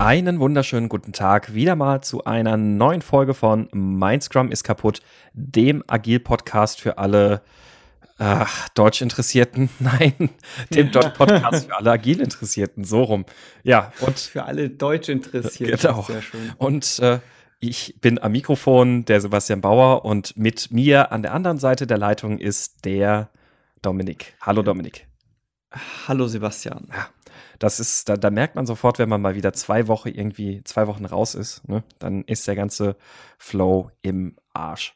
[0.00, 5.02] Einen wunderschönen guten Tag wieder mal zu einer neuen Folge von Mein Scrum ist kaputt,
[5.34, 7.42] dem Agil-Podcast für alle
[8.16, 9.68] ach, Deutsch-Interessierten.
[9.78, 10.30] Nein,
[10.70, 11.10] dem ja.
[11.10, 13.26] Podcast für alle Agil-Interessierten, so rum.
[13.62, 15.76] Ja, und für alle Deutsch-Interessierten.
[15.76, 16.00] Genau.
[16.04, 16.50] Sehr schön.
[16.56, 17.18] Und äh,
[17.58, 21.98] ich bin am Mikrofon der Sebastian Bauer und mit mir an der anderen Seite der
[21.98, 23.28] Leitung ist der
[23.82, 24.32] Dominik.
[24.40, 25.09] Hallo Dominik.
[26.08, 26.88] Hallo Sebastian.
[26.90, 27.08] Ja,
[27.58, 30.86] das ist, da, da merkt man sofort, wenn man mal wieder zwei Wochen irgendwie, zwei
[30.86, 32.96] Wochen raus ist, ne, dann ist der ganze
[33.38, 34.94] Flow im Arsch.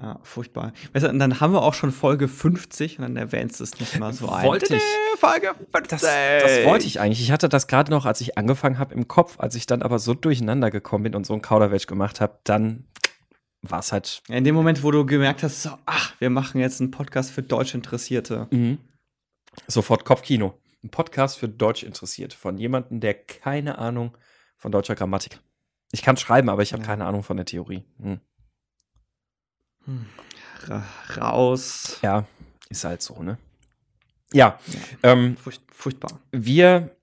[0.00, 0.72] Ja, furchtbar.
[0.92, 3.80] Weißt du, und dann haben wir auch schon Folge 50 und dann erwähnst du es
[3.80, 4.82] nicht mal so wollte ich.
[5.18, 5.88] Folge 50.
[5.88, 7.22] Das, das, wollte ich eigentlich.
[7.22, 9.40] Ich hatte das gerade noch, als ich angefangen habe, im Kopf.
[9.40, 12.84] Als ich dann aber so durcheinander gekommen bin und so ein Kauderwelsch gemacht habe, dann
[13.62, 14.22] war es halt.
[14.28, 17.42] In dem Moment, wo du gemerkt hast, so, ach, wir machen jetzt einen Podcast für
[17.42, 18.48] Deutschinteressierte.
[18.50, 18.78] Mhm.
[19.66, 20.58] Sofort Kopfkino.
[20.82, 24.16] Ein Podcast für Deutsch interessiert von jemandem, der keine Ahnung
[24.56, 25.40] von deutscher Grammatik.
[25.92, 26.86] Ich kann schreiben, aber ich habe ja.
[26.86, 27.84] keine Ahnung von der Theorie.
[28.00, 28.20] Hm.
[29.84, 30.06] Hm.
[30.64, 30.84] Ra
[31.16, 31.98] raus.
[32.02, 32.26] Ja,
[32.68, 33.38] ist halt so, ne?
[34.32, 34.80] Ja, ja.
[35.02, 36.20] Ähm, Furcht, furchtbar.
[36.32, 36.96] Wir,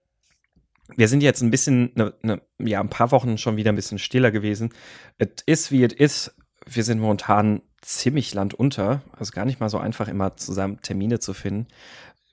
[0.96, 4.00] wir sind jetzt ein bisschen, ne, ne, ja, ein paar Wochen schon wieder ein bisschen
[4.00, 4.74] stiller gewesen.
[5.18, 6.36] Es ist, wie es ist.
[6.66, 9.02] Wir sind momentan ziemlich landunter.
[9.12, 11.68] Also gar nicht mal so einfach, immer zusammen Termine zu finden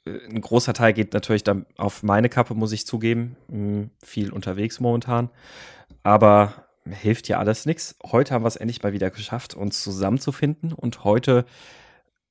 [0.07, 3.37] ein großer Teil geht natürlich dann auf meine Kappe, muss ich zugeben.
[3.49, 5.31] Hm, viel unterwegs momentan.
[6.03, 7.97] Aber hilft ja alles nichts.
[8.05, 10.73] Heute haben wir es endlich mal wieder geschafft, uns zusammenzufinden.
[10.73, 11.45] Und heute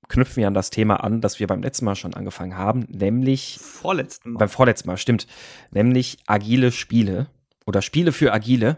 [0.07, 3.59] knüpfen wir an das Thema an, das wir beim letzten Mal schon angefangen haben, nämlich.
[3.61, 4.39] Vorletzten Mal.
[4.39, 5.27] Beim vorletzten Mal, stimmt.
[5.71, 7.27] Nämlich agile Spiele
[7.65, 8.77] oder Spiele für agile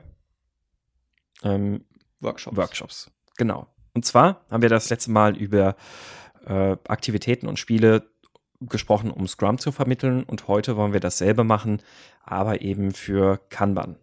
[1.44, 1.86] ähm,
[2.19, 2.58] Workshops.
[2.58, 3.12] Workshops.
[3.38, 3.67] Genau.
[3.94, 5.75] Und zwar haben wir das letzte Mal über
[6.45, 8.10] äh, Aktivitäten und Spiele
[8.61, 11.81] gesprochen, um Scrum zu vermitteln und heute wollen wir dasselbe machen,
[12.23, 13.97] aber eben für Kanban.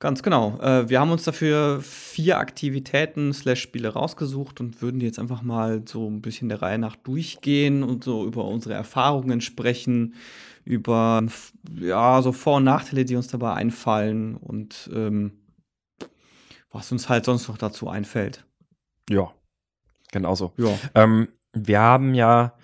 [0.00, 0.58] Ganz genau.
[0.60, 5.42] Äh, wir haben uns dafür vier Aktivitäten slash Spiele rausgesucht und würden die jetzt einfach
[5.42, 10.14] mal so ein bisschen der Reihe nach durchgehen und so über unsere Erfahrungen sprechen,
[10.64, 11.22] über
[11.78, 15.32] ja, so Vor- und Nachteile, die uns dabei einfallen und ähm,
[16.70, 18.46] was uns halt sonst noch dazu einfällt.
[19.10, 19.34] Ja,
[20.12, 20.54] genauso.
[20.56, 20.78] Ja.
[20.94, 22.54] Ähm, wir haben ja,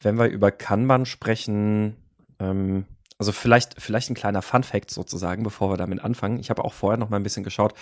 [0.00, 1.96] wenn wir über Kanban sprechen,
[2.38, 2.86] ähm,
[3.18, 6.38] also vielleicht, vielleicht ein kleiner Fun-Fact sozusagen, bevor wir damit anfangen.
[6.38, 7.74] Ich habe auch vorher noch mal ein bisschen geschaut,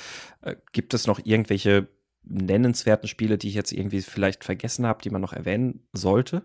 [0.42, 1.88] äh, gibt es noch irgendwelche
[2.24, 6.42] nennenswerten Spiele, die ich jetzt irgendwie vielleicht vergessen habe, die man noch erwähnen sollte?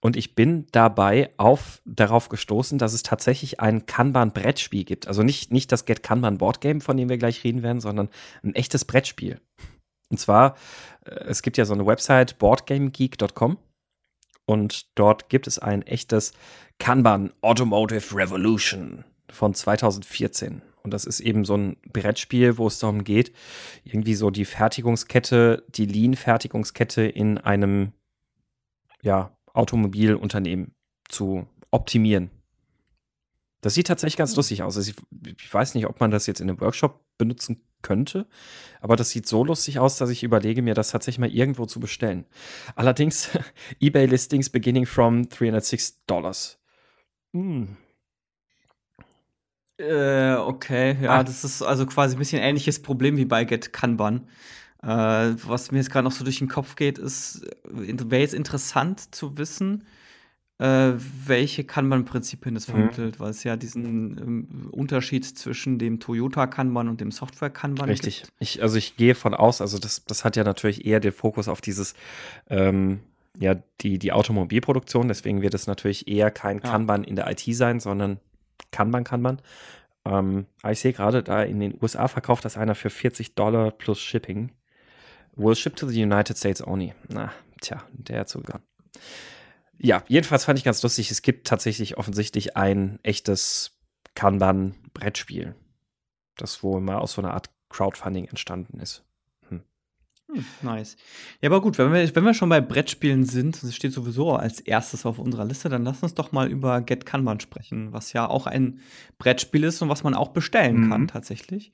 [0.00, 5.08] Und ich bin dabei auf, darauf gestoßen, dass es tatsächlich ein Kanban-Brettspiel gibt.
[5.08, 8.08] Also nicht, nicht das Get Kanban Board Game, von dem wir gleich reden werden, sondern
[8.44, 9.40] ein echtes Brettspiel.
[10.10, 10.56] Und zwar,
[11.04, 13.58] äh, es gibt ja so eine Website, boardgamegeek.com.
[14.46, 16.32] Und dort gibt es ein echtes
[16.78, 20.62] Kanban Automotive Revolution von 2014.
[20.82, 23.32] Und das ist eben so ein Brettspiel, wo es darum geht,
[23.84, 27.92] irgendwie so die Fertigungskette, die Lean-Fertigungskette in einem
[29.02, 30.72] ja, Automobilunternehmen
[31.10, 32.30] zu optimieren.
[33.60, 34.76] Das sieht tatsächlich ganz lustig aus.
[34.76, 34.96] Also ich,
[35.40, 38.26] ich, weiß nicht, ob man das jetzt in einem Workshop benutzen könnte,
[38.80, 41.80] aber das sieht so lustig aus, dass ich überlege, mir das tatsächlich mal irgendwo zu
[41.80, 42.24] bestellen.
[42.76, 43.30] Allerdings
[43.80, 46.58] eBay-Listings beginning from 306 Dollars.
[47.32, 47.76] Hm.
[49.78, 51.24] Äh, okay, ja, ah.
[51.24, 54.28] das ist also quasi ein bisschen ähnliches Problem wie bei Get Kanban.
[54.82, 58.34] Äh, was mir jetzt gerade noch so durch den Kopf geht, ist, äh, wäre jetzt
[58.34, 59.84] interessant zu wissen,
[60.58, 60.94] äh,
[61.26, 62.72] welche Kanban-Prinzipien es mhm.
[62.72, 68.22] vermittelt, weil es ja diesen ähm, Unterschied zwischen dem Toyota-Kanban und dem Software-Kanban Richtig.
[68.22, 68.32] gibt.
[68.40, 71.46] Ich, also ich gehe von aus, also das, das hat ja natürlich eher den Fokus
[71.46, 71.94] auf dieses,
[72.50, 73.00] ähm,
[73.38, 76.70] ja, die, die Automobilproduktion, deswegen wird es natürlich eher kein ja.
[76.70, 78.18] Kanban in der IT sein, sondern
[78.72, 79.40] Kanban, Kanban.
[80.04, 84.00] Ähm, ich sehe gerade, da in den USA verkauft das einer für 40 Dollar plus
[84.00, 84.50] Shipping.
[85.36, 86.94] Will ship to the United States only.
[87.08, 88.60] Na, tja, der hat sogar
[89.78, 93.78] ja, jedenfalls fand ich ganz lustig, es gibt tatsächlich offensichtlich ein echtes
[94.14, 95.54] Kanban-Brettspiel,
[96.36, 99.04] das wohl mal aus so einer Art Crowdfunding entstanden ist.
[99.48, 99.62] Hm.
[100.32, 100.96] Hm, nice.
[101.40, 104.60] Ja, aber gut, wenn wir, wenn wir schon bei Brettspielen sind, das steht sowieso als
[104.60, 108.28] erstes auf unserer Liste, dann lass uns doch mal über Get Kanban sprechen, was ja
[108.28, 108.80] auch ein
[109.18, 110.90] Brettspiel ist und was man auch bestellen mhm.
[110.90, 111.72] kann tatsächlich.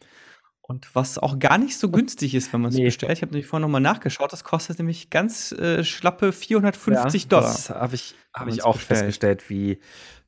[0.67, 2.87] Und was auch gar nicht so günstig ist, wenn man es nee.
[2.87, 3.13] bestellt.
[3.13, 4.33] Ich habe nämlich vorhin nochmal nachgeschaut.
[4.33, 7.53] Das kostet nämlich ganz äh, schlappe 450 ja, Dollar.
[7.53, 9.01] Das habe ich, hab ich auch bestellt.
[9.01, 9.79] festgestellt, wie,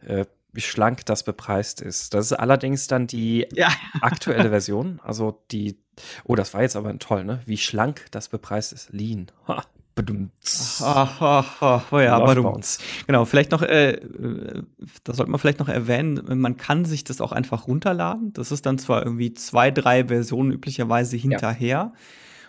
[0.07, 2.13] äh, wie schlank das bepreist ist.
[2.13, 3.73] Das ist allerdings dann die ja.
[4.03, 5.01] aktuelle Version.
[5.03, 5.79] Also die,
[6.25, 7.41] oh, das war jetzt aber toll, ne?
[7.47, 8.93] Wie schlank das bepreist ist.
[8.93, 9.33] Lean.
[9.49, 9.65] Ha.
[10.83, 12.79] Ach, ach, ach, oh ja, aber du, uns.
[13.07, 14.01] Genau, vielleicht noch, äh,
[15.05, 18.33] da sollte man vielleicht noch erwähnen, man kann sich das auch einfach runterladen.
[18.35, 21.67] Das ist dann zwar irgendwie zwei, drei Versionen üblicherweise hinterher.
[21.67, 21.93] Ja.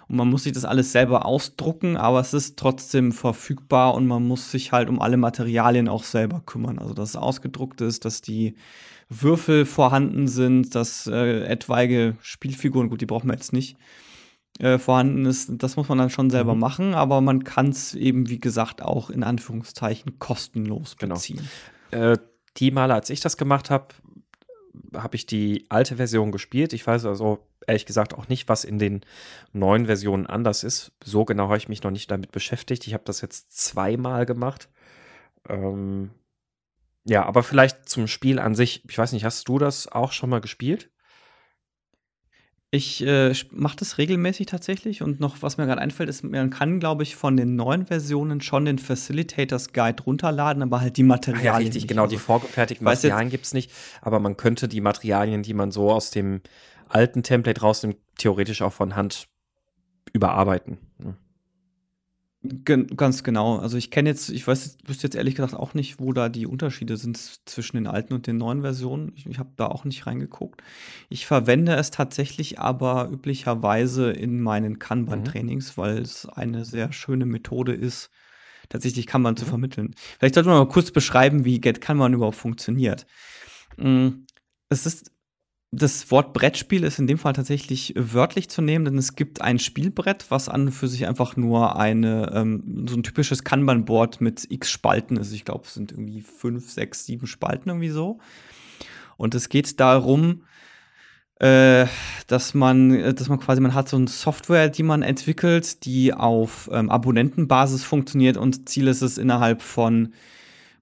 [0.09, 4.25] Und man muss sich das alles selber ausdrucken, aber es ist trotzdem verfügbar und man
[4.25, 6.79] muss sich halt um alle Materialien auch selber kümmern.
[6.79, 8.55] Also, dass es ausgedruckt ist, dass die
[9.09, 13.77] Würfel vorhanden sind, dass äh, etwaige Spielfiguren, gut, die brauchen wir jetzt nicht,
[14.59, 16.59] äh, vorhanden ist, das muss man dann schon selber mhm.
[16.59, 21.15] machen, aber man kann es eben, wie gesagt, auch in Anführungszeichen kostenlos genau.
[21.15, 21.47] beziehen.
[21.91, 22.13] Genau.
[22.13, 22.17] Äh,
[22.57, 23.87] die Male, als ich das gemacht habe,
[24.95, 26.73] habe ich die alte Version gespielt.
[26.73, 29.01] Ich weiß also ehrlich gesagt auch nicht, was in den
[29.53, 30.91] neuen Versionen anders ist.
[31.03, 32.87] So genau habe ich mich noch nicht damit beschäftigt.
[32.87, 34.69] Ich habe das jetzt zweimal gemacht.
[35.47, 36.11] Ähm,
[37.03, 38.83] ja, aber vielleicht zum Spiel an sich.
[38.89, 40.89] Ich weiß nicht, hast du das auch schon mal gespielt?
[42.77, 46.79] Ich äh, mache das regelmäßig tatsächlich und noch, was mir gerade einfällt, ist, man kann,
[46.79, 51.45] glaube ich, von den neuen Versionen schon den Facilitators Guide runterladen, aber halt die Materialien.
[51.45, 51.87] Ja, richtig, nicht.
[51.87, 53.71] genau, also, die vorgefertigten Materialien gibt es nicht,
[54.01, 56.41] aber man könnte die Materialien, die man so aus dem
[56.87, 59.27] alten Template rausnimmt, theoretisch auch von Hand
[60.13, 60.77] überarbeiten.
[62.47, 63.57] Gen ganz genau.
[63.57, 66.45] Also ich kenne jetzt, ich weiß, wüsste jetzt ehrlich gesagt auch nicht, wo da die
[66.45, 69.11] Unterschiede sind zwischen den alten und den neuen Versionen.
[69.15, 70.61] Ich, ich habe da auch nicht reingeguckt.
[71.09, 75.81] Ich verwende es tatsächlich aber üblicherweise in meinen Kanban-Trainings, mhm.
[75.81, 78.09] weil es eine sehr schöne Methode ist,
[78.69, 79.37] tatsächlich Kanban mhm.
[79.37, 79.95] zu vermitteln.
[80.19, 83.05] Vielleicht sollte man mal kurz beschreiben, wie Get Kanban überhaupt funktioniert.
[83.77, 84.25] Mm,
[84.69, 85.11] es ist
[85.71, 89.59] das Wort Brettspiel ist in dem Fall tatsächlich wörtlich zu nehmen, denn es gibt ein
[89.59, 94.49] Spielbrett, was an und für sich einfach nur eine, ähm, so ein typisches Kanban-Board mit
[94.49, 95.33] x Spalten ist.
[95.33, 98.19] Ich glaube, es sind irgendwie fünf, sechs, sieben Spalten irgendwie so.
[99.17, 100.43] Und es geht darum,
[101.39, 101.85] äh,
[102.27, 106.69] dass man, dass man quasi, man hat so eine Software, die man entwickelt, die auf
[106.71, 110.13] ähm, Abonnentenbasis funktioniert und Ziel ist es innerhalb von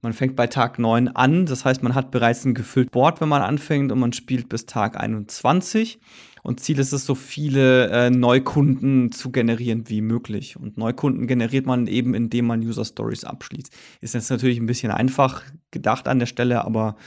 [0.02, 3.30] man fängt bei Tag 9 an, das heißt, man hat bereits ein gefüllt Board, wenn
[3.30, 6.00] man anfängt und man spielt bis Tag 21.
[6.44, 10.58] Und Ziel ist es, so viele äh, Neukunden zu generieren wie möglich.
[10.58, 13.74] Und Neukunden generiert man eben, indem man User Stories abschließt.
[14.02, 16.98] Ist jetzt natürlich ein bisschen einfach gedacht an der Stelle, aber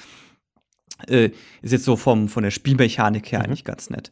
[1.07, 1.31] äh,
[1.63, 3.45] ist jetzt so vom, von der Spielmechanik her mhm.
[3.45, 4.11] eigentlich ganz nett.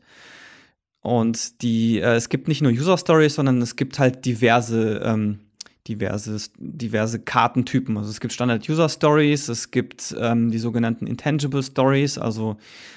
[1.00, 5.40] Und die, äh, es gibt nicht nur User Stories, sondern es gibt halt diverse ähm,
[5.88, 7.96] diverse, diverse Kartentypen.
[7.96, 12.56] Also es gibt Standard-User-Stories, es gibt ähm, die sogenannten Intangible Stories, also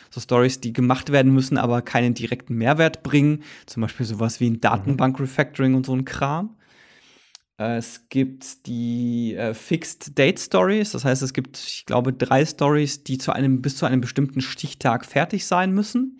[0.09, 3.43] so Stories, die gemacht werden müssen, aber keinen direkten Mehrwert bringen.
[3.65, 6.55] Zum Beispiel sowas wie ein Datenbank-Refactoring und so ein Kram.
[7.59, 12.45] Äh, es gibt die äh, Fixed Date Stories, das heißt, es gibt, ich glaube, drei
[12.45, 16.19] Stories, die zu einem bis zu einem bestimmten Stichtag fertig sein müssen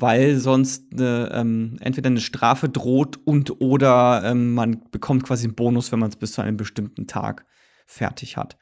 [0.00, 5.54] weil sonst eine, ähm, entweder eine Strafe droht und oder ähm, man bekommt quasi einen
[5.54, 7.44] Bonus, wenn man es bis zu einem bestimmten Tag
[7.86, 8.56] fertig hat.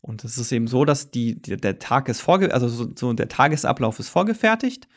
[0.00, 3.12] Und es ist eben so, dass die, die der Tag ist vorge also so, so,
[3.12, 4.88] der Tagesablauf ist vorgefertigt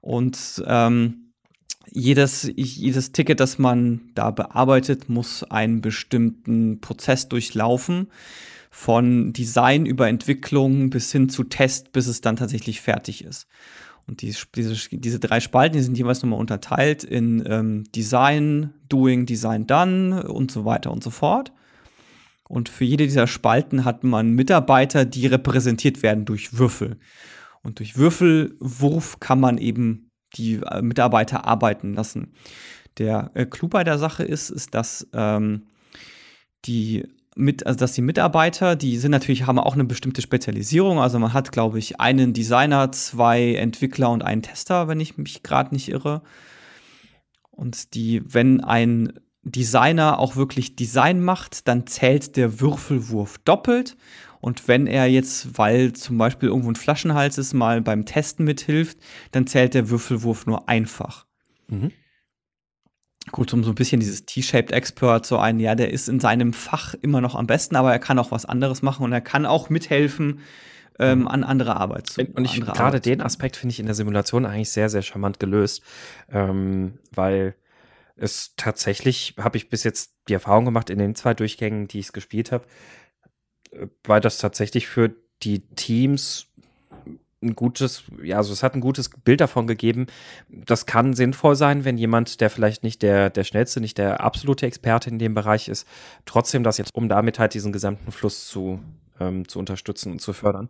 [0.00, 1.32] und ähm,
[1.90, 8.08] jedes, jedes Ticket, das man da bearbeitet, muss einen bestimmten Prozess durchlaufen.
[8.70, 13.46] Von Design über Entwicklung bis hin zu Test, bis es dann tatsächlich fertig ist.
[14.06, 19.26] Und die, diese, diese drei Spalten, die sind jeweils nochmal unterteilt in ähm, Design, Doing,
[19.26, 21.52] Design Done und so weiter und so fort.
[22.48, 26.98] Und für jede dieser Spalten hat man Mitarbeiter, die repräsentiert werden durch Würfel.
[27.62, 32.32] Und durch Würfelwurf kann man eben die äh, Mitarbeiter arbeiten lassen.
[32.98, 35.66] Der äh, Clou bei der Sache ist, ist, dass ähm,
[36.64, 40.98] die mit, also dass die Mitarbeiter, die sind natürlich, haben auch eine bestimmte Spezialisierung.
[40.98, 45.42] Also man hat, glaube ich, einen Designer, zwei Entwickler und einen Tester, wenn ich mich
[45.42, 46.22] gerade nicht irre.
[47.50, 49.12] Und die, wenn ein
[49.42, 53.96] Designer auch wirklich Design macht, dann zählt der Würfelwurf doppelt.
[54.40, 58.98] Und wenn er jetzt, weil zum Beispiel irgendwo ein Flaschenhals ist, mal beim Testen mithilft,
[59.32, 61.26] dann zählt der Würfelwurf nur einfach.
[61.68, 61.92] Mhm
[63.32, 66.52] gut, um so ein bisschen dieses T-shaped Expert so ein, ja, der ist in seinem
[66.52, 69.46] Fach immer noch am besten, aber er kann auch was anderes machen und er kann
[69.46, 70.40] auch mithelfen,
[70.98, 71.28] ähm, mhm.
[71.28, 72.22] an andere Arbeit zu.
[72.22, 75.82] Und ich gerade den Aspekt finde ich in der Simulation eigentlich sehr, sehr charmant gelöst,
[76.30, 77.54] ähm, weil
[78.16, 82.12] es tatsächlich, habe ich bis jetzt die Erfahrung gemacht in den zwei Durchgängen, die ich
[82.12, 82.64] gespielt habe,
[83.72, 86.48] äh, weil das tatsächlich für die Teams
[87.46, 90.06] ein gutes, ja, also es hat ein gutes Bild davon gegeben.
[90.48, 94.66] Das kann sinnvoll sein, wenn jemand, der vielleicht nicht der, der schnellste, nicht der absolute
[94.66, 95.86] Experte in dem Bereich ist,
[96.24, 98.80] trotzdem das jetzt, um damit halt diesen gesamten Fluss zu
[99.20, 100.68] ähm, zu unterstützen und zu fördern.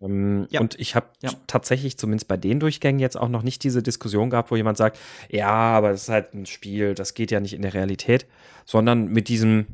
[0.00, 0.60] Ähm, ja.
[0.60, 1.30] Und ich habe ja.
[1.46, 4.98] tatsächlich zumindest bei den Durchgängen jetzt auch noch nicht diese Diskussion gehabt, wo jemand sagt,
[5.28, 8.26] ja, aber es ist halt ein Spiel, das geht ja nicht in der Realität,
[8.64, 9.66] sondern mit diesem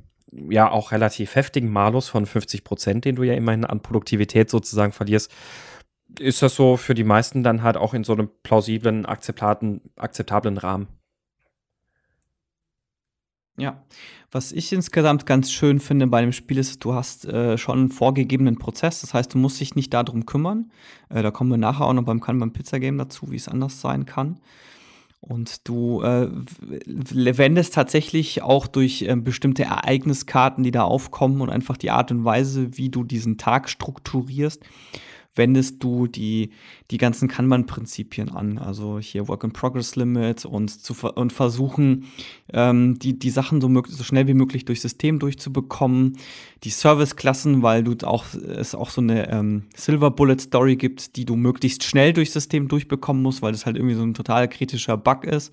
[0.50, 4.92] ja auch relativ heftigen Malus von 50 Prozent, den du ja immerhin an Produktivität sozusagen
[4.92, 5.32] verlierst,
[6.20, 10.88] ist das so für die meisten dann halt auch in so einem plausiblen, akzeptablen, Rahmen.
[13.58, 13.82] Ja,
[14.30, 17.88] was ich insgesamt ganz schön finde bei dem Spiel ist, du hast äh, schon einen
[17.90, 19.00] vorgegebenen Prozess.
[19.00, 20.70] Das heißt, du musst dich nicht darum kümmern.
[21.08, 23.80] Äh, da kommen wir nachher auch noch beim Kanban Pizza Game dazu, wie es anders
[23.80, 24.40] sein kann.
[25.20, 26.28] Und du äh,
[26.86, 32.24] wendest tatsächlich auch durch äh, bestimmte Ereigniskarten, die da aufkommen und einfach die Art und
[32.24, 34.62] Weise, wie du diesen Tag strukturierst,
[35.36, 36.50] wendest du die,
[36.90, 38.58] die ganzen Kanban-Prinzipien an.
[38.58, 42.06] Also hier Work-in-Progress-Limit und, zu, und versuchen,
[42.52, 46.18] ähm, die, die Sachen so, so schnell wie möglich durchs System durchzubekommen.
[46.64, 51.36] Die Service-Klassen, weil du auch, es auch so eine ähm, Silver Bullet-Story gibt, die du
[51.36, 55.24] möglichst schnell durchs System durchbekommen musst, weil das halt irgendwie so ein total kritischer Bug
[55.24, 55.52] ist.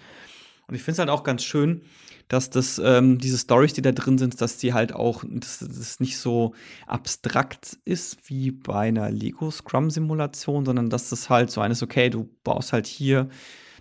[0.68, 1.82] Und ich finde es halt auch ganz schön,
[2.28, 6.00] dass das, ähm, diese Stories, die da drin sind, dass die halt auch, dass das
[6.00, 6.54] nicht so
[6.88, 12.30] abstrakt ist wie bei einer Lego Scrum-Simulation, sondern dass das halt so eines, okay, du
[12.44, 13.30] baust halt hier,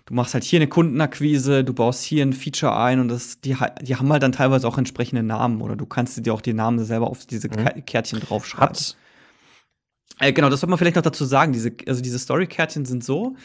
[0.05, 3.55] du machst halt hier eine Kundenakquise, du baust hier ein Feature ein und das, die,
[3.81, 6.83] die haben halt dann teilweise auch entsprechende Namen oder du kannst dir auch die Namen
[6.83, 7.85] selber auf diese mhm.
[7.85, 8.69] Kärtchen draufschreiben.
[8.69, 8.97] Hat
[10.19, 11.53] äh, genau, das sollte man vielleicht noch dazu sagen.
[11.53, 13.35] Diese, also diese Story-Kärtchen sind so,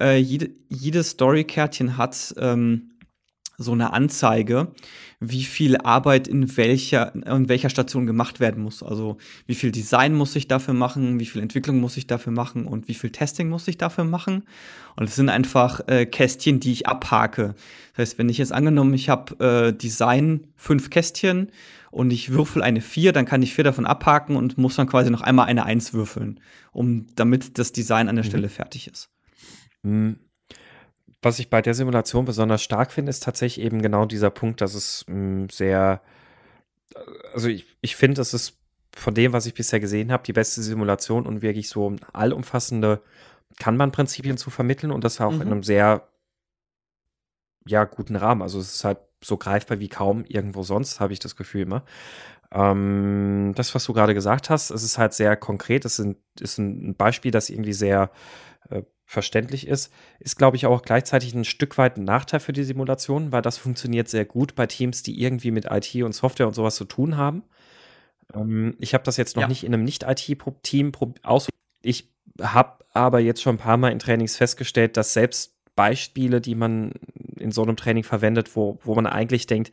[0.00, 2.90] äh, jede, jedes Story-Kärtchen hat ähm,
[3.60, 4.68] so eine Anzeige,
[5.20, 8.82] wie viel Arbeit in welcher, in welcher Station gemacht werden muss.
[8.82, 12.64] Also wie viel Design muss ich dafür machen, wie viel Entwicklung muss ich dafür machen
[12.64, 14.44] und wie viel Testing muss ich dafür machen.
[14.96, 17.54] Und es sind einfach äh, Kästchen, die ich abhake.
[17.94, 21.50] Das heißt, wenn ich jetzt angenommen, ich habe äh, Design fünf Kästchen
[21.90, 25.10] und ich würfel eine vier, dann kann ich vier davon abhaken und muss dann quasi
[25.10, 26.40] noch einmal eine eins würfeln,
[26.72, 28.28] um damit das Design an der mhm.
[28.28, 29.10] Stelle fertig ist.
[29.82, 30.20] Mhm
[31.22, 34.74] was ich bei der Simulation besonders stark finde, ist tatsächlich eben genau dieser Punkt, dass
[34.74, 36.00] es hm, sehr,
[37.34, 38.58] also ich, ich finde, es ist
[38.96, 43.02] von dem, was ich bisher gesehen habe, die beste Simulation und wirklich so allumfassende
[43.58, 45.42] Kanban-Prinzipien zu vermitteln und das auch mhm.
[45.42, 46.08] in einem sehr,
[47.66, 48.42] ja, guten Rahmen.
[48.42, 51.84] Also es ist halt so greifbar wie kaum irgendwo sonst, habe ich das Gefühl immer.
[52.50, 55.84] Ähm, das, was du gerade gesagt hast, es ist halt sehr konkret.
[55.84, 58.10] Es ist ist ein Beispiel, das irgendwie sehr
[58.70, 62.62] äh, verständlich ist, ist, glaube ich, auch gleichzeitig ein Stück weit ein Nachteil für die
[62.62, 66.54] Simulation, weil das funktioniert sehr gut bei Teams, die irgendwie mit IT und Software und
[66.54, 67.42] sowas zu tun haben.
[68.32, 69.48] Ähm, ich habe das jetzt noch ja.
[69.48, 70.92] nicht in einem Nicht-IT-Team
[71.24, 71.48] aus.
[71.82, 72.08] Ich
[72.40, 76.92] habe aber jetzt schon ein paar Mal in Trainings festgestellt, dass selbst Beispiele, die man
[77.36, 79.72] in so einem Training verwendet, wo, wo man eigentlich denkt,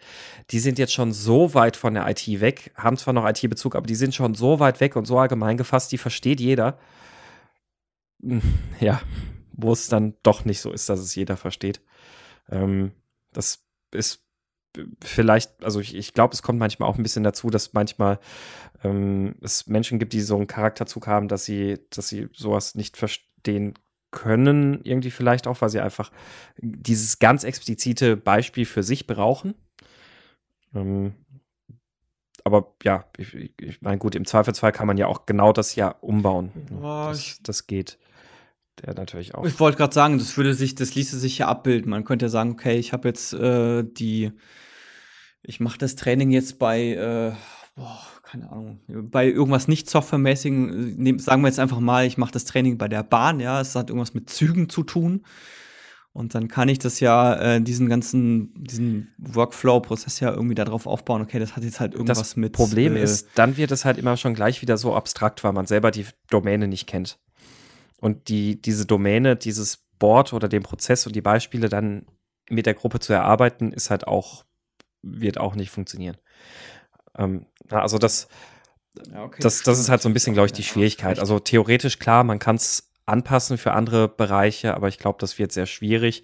[0.50, 3.86] die sind jetzt schon so weit von der IT weg, haben zwar noch IT-Bezug, aber
[3.86, 6.80] die sind schon so weit weg und so allgemein gefasst, die versteht jeder
[8.80, 9.02] ja,
[9.54, 11.82] wo es dann doch nicht so ist, dass es jeder versteht.
[12.50, 12.92] Ähm,
[13.34, 14.24] das ist
[15.04, 18.20] vielleicht, also ich, ich glaube, es kommt manchmal auch ein bisschen dazu, dass manchmal
[18.84, 22.98] ähm, es Menschen gibt, die so einen Charakterzug haben, dass sie, dass sie sowas nicht
[22.98, 23.74] verstehen
[24.12, 26.12] können, irgendwie vielleicht auch, weil sie einfach
[26.58, 29.56] dieses ganz explizite Beispiel für sich brauchen.
[30.74, 31.14] Ähm,
[32.44, 35.90] aber ja, ich, ich meine, gut, im Zweifelsfall kann man ja auch genau das ja
[35.90, 36.52] umbauen.
[36.72, 37.98] Oh, das, das geht
[38.86, 39.46] der natürlich auch.
[39.46, 41.90] Ich wollte gerade sagen, das würde sich, das ließe sich ja abbilden.
[41.90, 44.32] Man könnte ja sagen, okay, ich habe jetzt äh, die,
[45.42, 47.32] ich mache das Training jetzt bei, äh,
[47.76, 52.32] boah, keine Ahnung, bei irgendwas nicht softwaremäßigen, äh, sagen wir jetzt einfach mal, ich mache
[52.32, 55.26] das Training bei der Bahn, ja, es hat irgendwas mit Zügen zu tun.
[56.14, 61.22] Und dann kann ich das ja, äh, diesen ganzen, diesen Workflow-Prozess ja irgendwie darauf aufbauen,
[61.22, 62.54] okay, das hat jetzt halt irgendwas das mit.
[62.54, 65.68] Problem äh, ist, dann wird es halt immer schon gleich wieder so abstrakt, weil man
[65.68, 67.20] selber die Domäne nicht kennt
[68.00, 72.06] und die, diese Domäne, dieses Board oder den Prozess und die Beispiele dann
[72.50, 74.46] mit der Gruppe zu erarbeiten, ist halt auch,
[75.02, 76.18] wird auch nicht funktionieren.
[77.18, 78.28] Ähm, also das,
[79.12, 81.20] ja, okay, das, das ist halt so ein bisschen, glaube ich, die Schwierigkeit.
[81.20, 85.52] Also theoretisch klar, man kann es anpassen für andere Bereiche, aber ich glaube, das wird
[85.52, 86.24] sehr schwierig.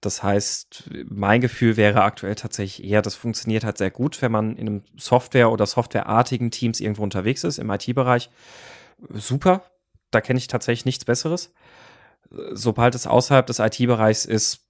[0.00, 4.56] Das heißt, mein Gefühl wäre aktuell tatsächlich eher, das funktioniert halt sehr gut, wenn man
[4.56, 8.28] in einem Software- oder Softwareartigen Teams irgendwo unterwegs ist, im IT-Bereich.
[9.14, 9.62] Super,
[10.14, 11.52] da kenne ich tatsächlich nichts Besseres.
[12.52, 14.60] Sobald es außerhalb des IT-Bereichs ist,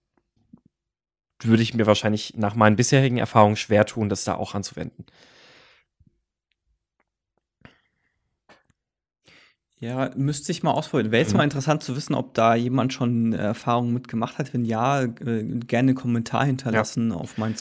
[1.42, 5.06] würde ich mir wahrscheinlich nach meinen bisherigen Erfahrungen schwer tun, das da auch anzuwenden.
[9.84, 11.10] Ja, müsste ich mal ausprobieren.
[11.12, 11.38] Wäre jetzt mhm.
[11.38, 14.54] mal interessant zu wissen, ob da jemand schon Erfahrungen mitgemacht hat.
[14.54, 17.16] Wenn ja, äh, gerne einen Kommentar hinterlassen ja.
[17.16, 17.54] auf mein.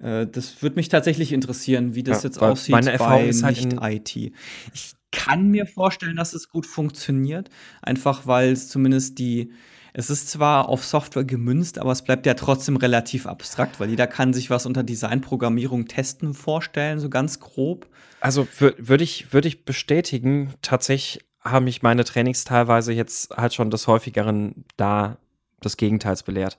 [0.00, 3.44] Äh, das würde mich tatsächlich interessieren, wie das Ja, jetzt aussieht meine Erfahrung bei ist
[3.44, 4.32] halt in Nicht-IT.
[4.74, 7.50] Ich kann mir vorstellen, dass es gut funktioniert,
[7.82, 9.52] einfach weil es zumindest die
[9.94, 14.06] es ist zwar auf Software gemünzt, aber es bleibt ja trotzdem relativ abstrakt, weil jeder
[14.06, 17.88] kann sich was unter Designprogrammierung testen vorstellen, so ganz grob.
[18.20, 23.54] Also wür würde ich, würde ich bestätigen, tatsächlich haben mich meine Trainings teilweise jetzt halt
[23.54, 25.16] schon des häufigeren da
[25.64, 26.58] des Gegenteils belehrt.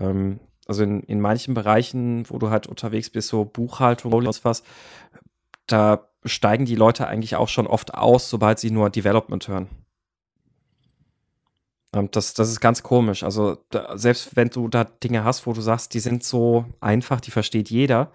[0.00, 4.64] Ähm, also in, in manchen Bereichen, wo du halt unterwegs bist, so Buchhaltung oder was,
[5.66, 9.68] da steigen die Leute eigentlich auch schon oft aus, sobald sie nur Development hören.
[12.10, 13.22] Das, das ist ganz komisch.
[13.22, 17.20] Also da, selbst wenn du da Dinge hast, wo du sagst, die sind so einfach,
[17.20, 18.10] die versteht jeder,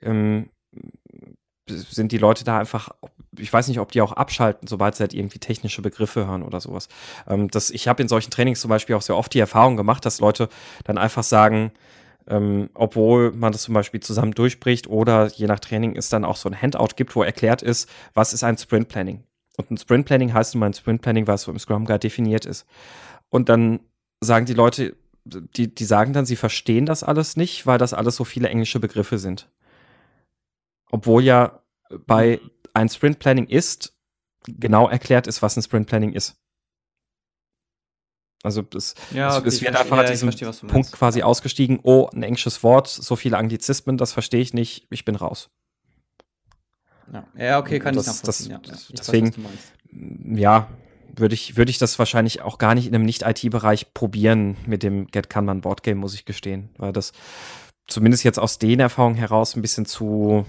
[0.00, 0.48] ähm,
[1.68, 2.90] sind die Leute da einfach,
[3.38, 6.60] ich weiß nicht, ob die auch abschalten, sobald sie halt irgendwie technische Begriffe hören oder
[6.60, 6.88] sowas.
[7.28, 10.04] Ähm, das, ich habe in solchen Trainings zum Beispiel auch sehr oft die Erfahrung gemacht,
[10.04, 10.48] dass Leute
[10.84, 11.72] dann einfach sagen,
[12.28, 16.36] ähm, obwohl man das zum Beispiel zusammen durchbricht oder je nach Training es dann auch
[16.36, 19.24] so ein Handout gibt, wo erklärt ist, was ist ein Sprint Planning.
[19.56, 22.46] Und ein Sprint Planning heißt mal ein Sprint Planning, was so im Scrum Guide definiert
[22.46, 22.66] ist.
[23.28, 23.80] Und dann
[24.20, 28.16] sagen die Leute, die, die sagen dann, sie verstehen das alles nicht, weil das alles
[28.16, 29.48] so viele englische Begriffe sind.
[30.90, 31.60] Obwohl ja
[32.06, 32.40] bei
[32.74, 33.94] ein Sprint Planning ist,
[34.46, 36.41] genau erklärt ist, was ein Sprint Planning ist.
[38.42, 42.08] Also es, Ja, okay, es ich wird einfach ich diesem verstehe, Punkt quasi ausgestiegen, oh,
[42.12, 45.50] ein englisches Wort, so viele Anglizismen, das verstehe ich nicht, ich bin raus.
[47.12, 48.50] Ja, ja okay, kann ich Das, das, nachvollziehen.
[48.50, 48.74] Ja, ja.
[48.74, 49.72] Ich weiß, deswegen, du meinst.
[50.38, 50.68] ja,
[51.14, 55.06] würde ich, würde ich das wahrscheinlich auch gar nicht in einem Nicht-IT-Bereich probieren mit dem
[55.08, 57.12] Get Kanban Board Game, muss ich gestehen, weil das
[57.86, 60.46] zumindest jetzt aus den Erfahrungen heraus ein bisschen zu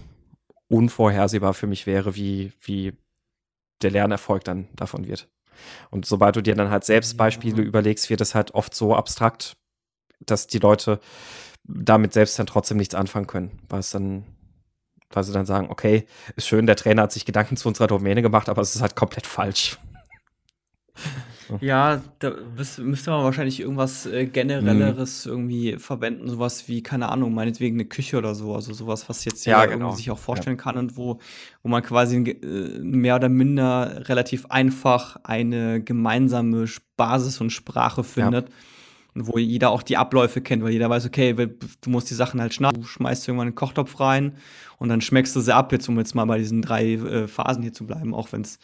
[0.67, 2.93] unvorhersehbar für mich wäre, wie, wie
[3.81, 5.27] der Lernerfolg dann davon wird.
[5.89, 7.63] Und sobald du dir dann halt selbst Beispiele Ja.
[7.63, 9.55] überlegst, wird es halt oft so abstrakt,
[10.19, 10.99] dass die Leute
[11.65, 14.25] damit selbst dann trotzdem nichts anfangen können, weil es dann,
[15.11, 16.05] weil sie dann sagen, okay,
[16.35, 18.95] ist schön, der Trainer hat sich Gedanken zu unserer Domäne gemacht, aber es ist halt
[18.95, 19.77] komplett falsch.
[21.61, 24.31] Ja, da müß- müsste man wahrscheinlich irgendwas äh, Mhm.
[24.33, 29.25] generelleres irgendwie verwenden, sowas wie, keine Ahnung, meinetwegen eine Küche oder so, also sowas, was
[29.25, 29.85] jetzt Ja, jeder genau.
[29.87, 31.19] irgendwie sich auch vorstellen kann und wo,
[31.61, 36.65] wo man quasi äh, mehr oder minder relativ einfach eine gemeinsame
[36.97, 38.49] Basis und Sprache findet.
[39.15, 42.41] Und wo jeder auch die Abläufe kennt, weil jeder weiß, okay, du musst die Sachen
[42.41, 44.33] halt schneiden, du schmeißt irgendwann einen Kochtopf rein
[44.79, 47.61] und dann schmeckst du sie ab, jetzt um jetzt mal bei diesen drei äh, Phasen
[47.61, 48.57] hier zu bleiben, auch wenn es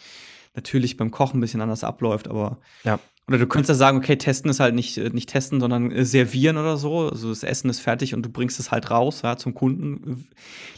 [0.55, 2.99] natürlich beim Kochen ein bisschen anders abläuft, aber Ja.
[3.27, 6.03] oder du könntest ja sagen, okay, testen ist halt nicht, äh, nicht testen, sondern äh,
[6.05, 7.09] servieren oder so.
[7.09, 10.27] Also das Essen ist fertig und du bringst es halt raus, ja, zum Kunden.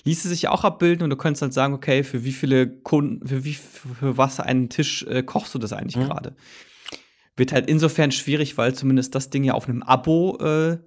[0.04, 3.44] Ließe sich auch abbilden und du könntest halt sagen, okay, für wie viele Kunden, für
[3.46, 6.04] wie für was einen Tisch äh, kochst du das eigentlich Mhm.
[6.08, 6.36] gerade?
[7.38, 10.78] Wird halt insofern schwierig, weil zumindest das Ding ja auf einem Abo, äh,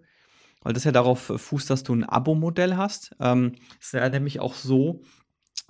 [0.62, 3.16] weil das ja darauf äh, fußt, dass du ein Abo-Modell hast.
[3.20, 5.00] Ähm, ist ja nämlich auch so,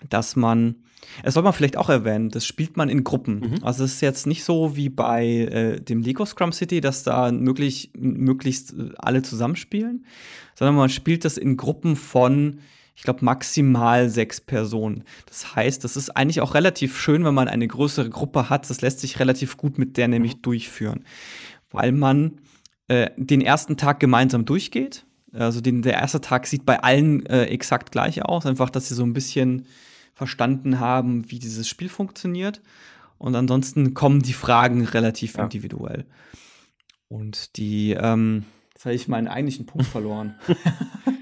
[0.09, 0.77] dass man,
[1.23, 3.41] es soll man vielleicht auch erwähnen, das spielt man in Gruppen.
[3.41, 3.55] Mhm.
[3.63, 7.31] Also es ist jetzt nicht so wie bei äh, dem Lego Scrum City, dass da
[7.31, 10.05] möglich, möglichst äh, alle zusammenspielen,
[10.55, 12.61] sondern man spielt das in Gruppen von,
[12.95, 15.05] ich glaube, maximal sechs Personen.
[15.27, 18.69] Das heißt, das ist eigentlich auch relativ schön, wenn man eine größere Gruppe hat.
[18.71, 21.05] Das lässt sich relativ gut mit der nämlich durchführen,
[21.71, 22.39] weil man
[22.89, 25.05] äh, den ersten Tag gemeinsam durchgeht.
[25.33, 28.95] Also den, der erste Tag sieht bei allen äh, exakt gleich aus, einfach, dass sie
[28.95, 29.67] so ein bisschen
[30.15, 32.61] verstanden haben, wie dieses Spiel funktioniert.
[33.19, 35.45] Und ansonsten kommen die Fragen relativ Ja.
[35.45, 36.05] individuell.
[37.09, 40.35] Und die, ähm, jetzt habe ich meinen eigentlichen Punkt verloren.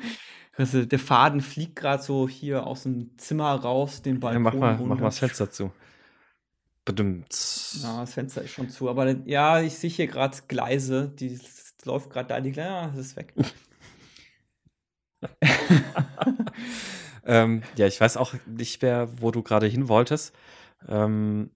[0.59, 4.53] Also, der Faden fliegt gerade so hier aus dem Zimmer raus, den Ja, Balkon mach
[4.53, 5.73] mal, mach mal das Fenster zu.
[6.85, 7.35] Bedimmt.
[7.83, 8.91] Ja, das Fenster ist schon zu.
[8.91, 11.41] Aber ja, ich sehe hier gerade Gleise, die
[11.85, 13.33] läuft gerade da, die Gleise, ja, es ist weg.
[17.25, 20.35] ähm, ja, ich weiß auch nicht mehr, wo du gerade hin wolltest.
[20.89, 21.51] Ähm,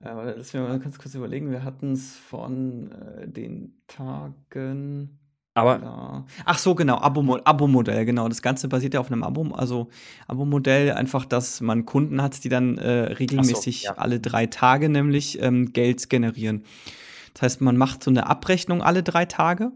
[0.00, 1.50] Aber lass mir mal ganz kurz überlegen.
[1.50, 5.18] Wir hatten es von äh, den Tagen.
[5.54, 6.24] aber Ja.
[6.44, 8.28] Ach so, genau, Abo- Abo-Modell, genau.
[8.28, 9.88] Das Ganze basiert ja auf einem Abo, also
[10.28, 13.92] Abo-Modell, einfach, dass man Kunden hat, die dann äh, regelmäßig ja.
[13.94, 16.64] alle drei Tage nämlich ähm, Geld generieren.
[17.34, 19.72] Das heißt, man macht so eine Abrechnung alle drei Tage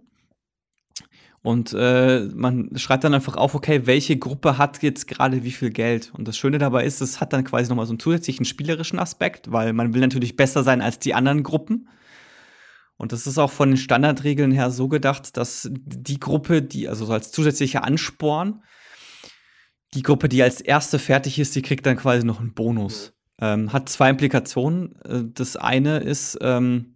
[1.42, 5.70] und äh, man schreibt dann einfach auf, okay, welche Gruppe hat jetzt gerade wie viel
[5.70, 6.12] Geld.
[6.16, 9.50] Und das Schöne dabei ist, es hat dann quasi nochmal so einen zusätzlichen spielerischen Aspekt,
[9.50, 11.88] weil man will natürlich besser sein als die anderen Gruppen.
[12.96, 17.06] Und das ist auch von den Standardregeln her so gedacht, dass die Gruppe, die, also
[17.06, 18.62] so als zusätzlicher Ansporn,
[19.94, 23.14] die Gruppe, die als erste fertig ist, die kriegt dann quasi noch einen Bonus.
[23.40, 24.94] Ähm, hat zwei Implikationen.
[25.02, 26.91] Äh, Das eine ist, ähm,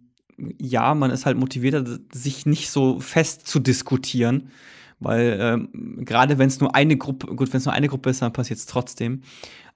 [0.59, 4.51] ja, man ist halt motivierter, sich nicht so fest zu diskutieren,
[4.99, 8.21] Weil ähm, gerade wenn es nur eine Gruppe, gut, wenn es nur eine Gruppe ist,
[8.21, 9.21] dann passiert es trotzdem.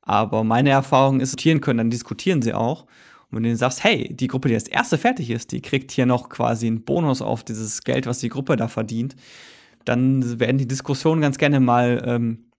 [0.02, 2.86] Aber meine Erfahrung ist, diskutieren können, dann diskutieren sie auch.
[3.30, 6.06] Und wenn du sagst, hey, die Gruppe, die als erste fertig ist, die kriegt hier
[6.06, 9.16] noch quasi einen Bonus auf dieses Geld, was die Gruppe da verdient,
[9.86, 12.52] dann werden die Diskussionen ganz gerne mal ähm,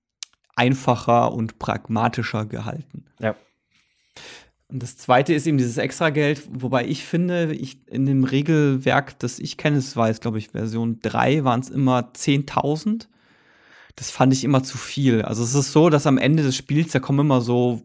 [0.56, 3.04] einfacher und pragmatischer gehalten.
[3.20, 3.34] Ja.
[4.72, 9.38] Und das zweite ist eben dieses Extrageld, wobei ich finde, ich in dem Regelwerk, das
[9.38, 13.06] ich kenne, es war jetzt, glaube ich, Version 3, waren es immer 10.000.
[13.96, 15.20] Das fand ich immer zu viel.
[15.22, 17.82] Also es ist so, dass am Ende des Spiels, da kommen immer so,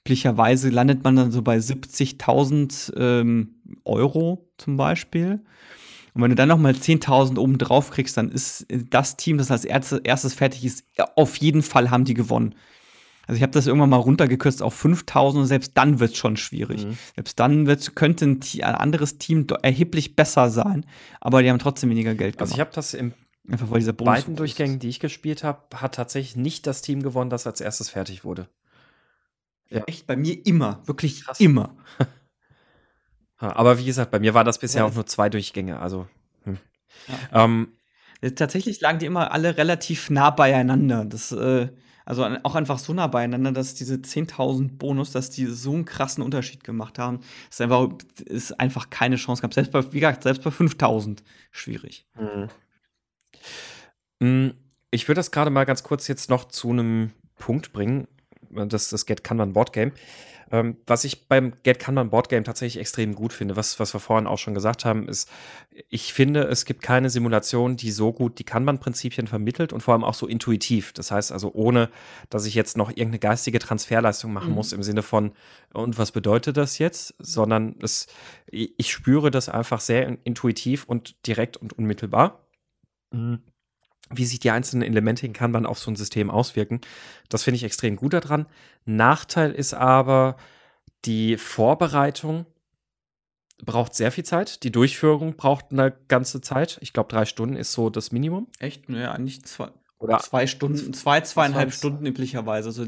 [0.00, 3.54] üblicherweise landet man dann so bei 70.000 ähm,
[3.86, 5.40] Euro zum Beispiel.
[6.12, 9.50] Und wenn du dann noch mal 10.000 oben drauf kriegst, dann ist das Team, das
[9.50, 10.84] als erstes fertig ist,
[11.16, 12.54] auf jeden Fall haben die gewonnen.
[13.30, 16.36] Also ich habe das irgendwann mal runtergekürzt auf 5000 und selbst dann wird es schon
[16.36, 16.84] schwierig.
[16.84, 16.98] Mhm.
[17.14, 20.84] Selbst dann wird's, könnte ein, ein, anderes Team erheblich besser sein,
[21.20, 22.50] aber die haben trotzdem weniger Geld gemacht.
[22.50, 23.14] Also ich habe das im
[23.48, 27.30] Einfach weil dieser beiden Durchgängen, die ich gespielt habe, hat tatsächlich nicht das Team gewonnen,
[27.30, 28.48] das als erstes fertig wurde.
[29.68, 29.84] Ja.
[29.86, 31.38] Echt bei mir immer, wirklich Krass.
[31.38, 31.76] immer.
[33.36, 36.08] aber wie gesagt, bei mir war das bisher auch nur zwei Durchgänge, also.
[36.42, 36.58] Hm.
[37.06, 37.44] Ja.
[37.44, 37.68] Ähm,
[38.34, 41.04] Tatsächlich lagen die immer alle relativ nah beieinander.
[41.06, 41.68] Das äh,
[42.10, 46.24] also auch einfach so nah beieinander, dass diese 10.000 Bonus, dass die so einen krassen
[46.24, 47.88] Unterschied gemacht haben, ist einfach,
[48.24, 49.54] ist einfach keine Chance gab.
[49.54, 51.18] Selbst bei, wie gesagt, selbst bei 5.000
[51.52, 52.08] schwierig.
[52.18, 52.48] Mhm.
[54.18, 54.50] Mm,
[54.90, 58.08] ich würde das gerade mal ganz kurz jetzt noch zu einem Punkt bringen,
[58.50, 59.92] das, das Get Kanban Board Game.
[60.52, 64.00] Ähm, was ich beim Get Kanban Board Game tatsächlich extrem gut finde, was, was wir
[64.00, 65.30] vorhin auch schon gesagt haben, ist,
[65.88, 70.02] ich finde, es gibt keine Simulation, die so gut die Kanban-Prinzipien vermittelt und vor allem
[70.02, 70.92] auch so intuitiv.
[70.92, 71.88] Das heißt also, ohne
[72.30, 74.56] dass ich jetzt noch irgendeine geistige Transferleistung machen mhm.
[74.56, 75.32] muss im Sinne von,
[75.72, 77.14] und was bedeutet das jetzt?
[77.18, 78.08] Sondern es,
[78.50, 82.44] ich spüre das einfach sehr intuitiv und direkt und unmittelbar.
[83.12, 83.40] Mhm
[84.12, 86.80] wie sich die einzelnen Elemente in Kanban auf so ein System auswirken.
[87.28, 88.46] Das finde ich extrem gut daran.
[88.84, 90.36] Nachteil ist aber,
[91.04, 92.46] die Vorbereitung
[93.64, 94.64] braucht sehr viel Zeit.
[94.64, 96.78] Die Durchführung braucht eine ganze Zeit.
[96.80, 98.48] Ich glaube, drei Stunden ist so das Minimum.
[98.58, 98.88] Echt?
[98.88, 99.68] Naja, eigentlich zwei.
[99.98, 102.70] Oder zwei Stunden, zwei, zweieinhalb Stunden üblicherweise.
[102.70, 102.86] Also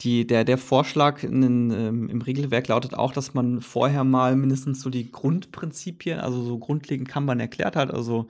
[0.00, 4.80] die, der, der Vorschlag in, ähm, im Regelwerk lautet auch, dass man vorher mal mindestens
[4.80, 7.90] so die Grundprinzipien, also so grundlegend Kanban erklärt hat.
[7.90, 8.28] Also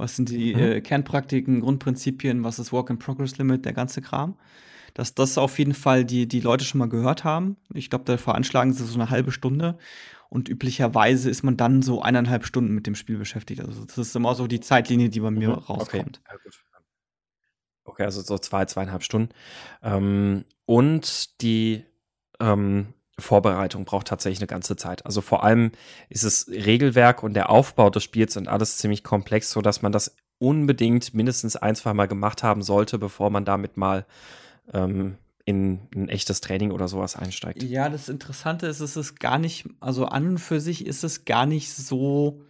[0.00, 0.60] was sind die mhm.
[0.60, 4.36] äh, Kernpraktiken, Grundprinzipien, was ist Walk-in-Progress-Limit, der ganze Kram.
[4.94, 7.56] Dass das auf jeden Fall die, die Leute schon mal gehört haben.
[7.74, 9.78] Ich glaube, da veranschlagen sie so eine halbe Stunde.
[10.30, 13.60] Und üblicherweise ist man dann so eineinhalb Stunden mit dem Spiel beschäftigt.
[13.60, 15.54] Also das ist immer so die Zeitlinie, die bei mir mhm.
[15.54, 16.20] rauskommt.
[16.24, 16.50] Okay.
[17.84, 19.30] okay, also so zwei, zweieinhalb Stunden.
[19.82, 21.84] Ähm, und die
[22.40, 25.06] ähm, Vorbereitung braucht tatsächlich eine ganze Zeit.
[25.06, 25.72] Also vor allem
[26.08, 29.92] ist es Regelwerk und der Aufbau des Spiels und alles ziemlich komplex, so dass man
[29.92, 34.06] das unbedingt mindestens ein, zwei Mal gemacht haben sollte, bevor man damit mal
[34.72, 37.62] ähm, in ein echtes Training oder sowas einsteigt.
[37.62, 41.24] Ja, das Interessante ist, es ist gar nicht, also an und für sich ist es
[41.24, 42.42] gar nicht so,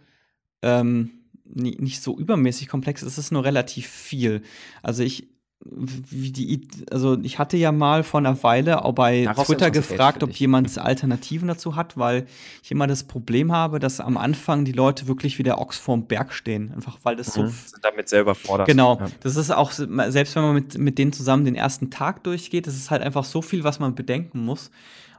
[0.61, 1.11] ähm,
[1.43, 4.43] nicht so übermäßig komplex, es ist nur relativ viel.
[4.83, 5.30] Also ich,
[5.63, 10.31] die, also ich hatte ja mal vor einer Weile auch bei Daraus Twitter gefragt, ob
[10.31, 12.25] jemand Alternativen dazu hat, weil
[12.63, 16.07] ich immer das Problem habe, dass am Anfang die Leute wirklich wie der Ochs vorm
[16.07, 16.71] Berg stehen.
[16.73, 17.47] Einfach weil das mhm.
[17.47, 17.77] so.
[17.81, 18.67] damit selber fordert.
[18.67, 18.97] Genau.
[18.99, 19.07] Ja.
[19.21, 22.75] Das ist auch, selbst wenn man mit, mit denen zusammen den ersten Tag durchgeht, das
[22.75, 24.71] ist halt einfach so viel, was man bedenken muss.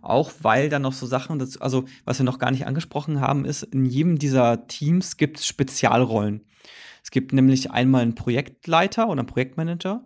[0.03, 3.45] Auch weil dann noch so Sachen, dazu, also was wir noch gar nicht angesprochen haben,
[3.45, 6.41] ist, in jedem dieser Teams gibt es Spezialrollen.
[7.03, 10.05] Es gibt nämlich einmal einen Projektleiter oder einen Projektmanager,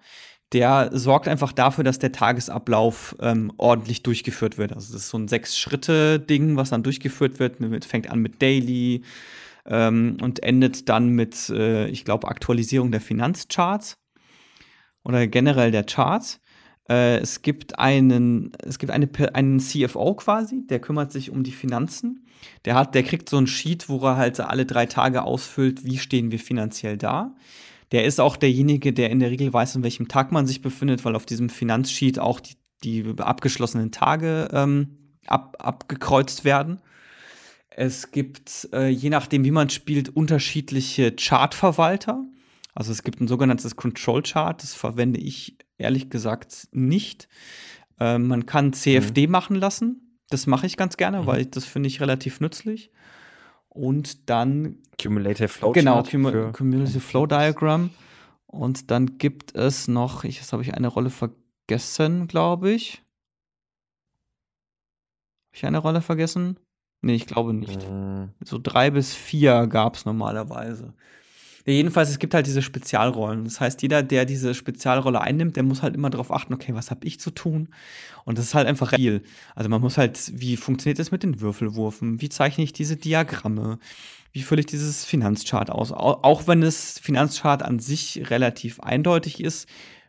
[0.52, 4.72] der sorgt einfach dafür, dass der Tagesablauf ähm, ordentlich durchgeführt wird.
[4.72, 7.60] Also das ist so ein Sechs-Schritte-Ding, was dann durchgeführt wird.
[7.60, 9.02] Mit, fängt an mit Daily
[9.66, 13.98] ähm, und endet dann mit, äh, ich glaube, Aktualisierung der Finanzcharts
[15.02, 16.40] oder generell der Charts.
[16.88, 21.52] Äh, es gibt einen, es gibt eine, einen CFO quasi, der kümmert sich um die
[21.52, 22.26] Finanzen.
[22.64, 25.98] Der hat, der kriegt so ein Sheet, wo er halt alle drei Tage ausfüllt, wie
[25.98, 27.34] stehen wir finanziell da.
[27.92, 31.04] Der ist auch derjenige, der in der Regel weiß, an welchem Tag man sich befindet,
[31.04, 36.80] weil auf diesem Finanzsheet auch die, die abgeschlossenen Tage ähm, ab, abgekreuzt werden.
[37.70, 42.24] Es gibt, äh, je nachdem, wie man spielt, unterschiedliche Chartverwalter.
[42.74, 47.28] Also es gibt ein sogenanntes Control Chart, das verwende ich ehrlich gesagt nicht.
[47.98, 49.32] Äh, man kann CFD mhm.
[49.32, 50.18] machen lassen.
[50.28, 51.26] Das mache ich ganz gerne, mhm.
[51.26, 52.90] weil ich, das finde ich relativ nützlich
[53.76, 57.90] und dann Cumulative Flow Genau, Cum Cumulative Flow Diagram.
[58.46, 63.02] Und dann gibt es noch, ich, jetzt habe ich eine Rolle vergessen, glaube ich.
[65.48, 66.58] Habe ich eine Rolle vergessen?
[67.02, 67.88] Nee, ich glaube nicht.
[67.88, 68.30] Mhm.
[68.42, 70.94] So drei bis vier gab es normalerweise.
[71.66, 73.44] Ja, jedenfalls, es gibt halt diese Spezialrollen.
[73.44, 76.92] Das heißt, jeder, der diese Spezialrolle einnimmt, der muss halt immer darauf achten, okay, was
[76.92, 77.68] habe ich zu tun?
[78.24, 79.22] Und das ist halt einfach viel.
[79.56, 82.20] Also man muss halt, wie funktioniert das mit den Würfelwurfen?
[82.20, 83.80] Wie zeichne ich diese Diagramme?
[84.32, 85.90] Wie fülle ich dieses Finanzchart aus?
[85.90, 89.68] Auch wenn das Finanzchart an sich relativ eindeutig ist,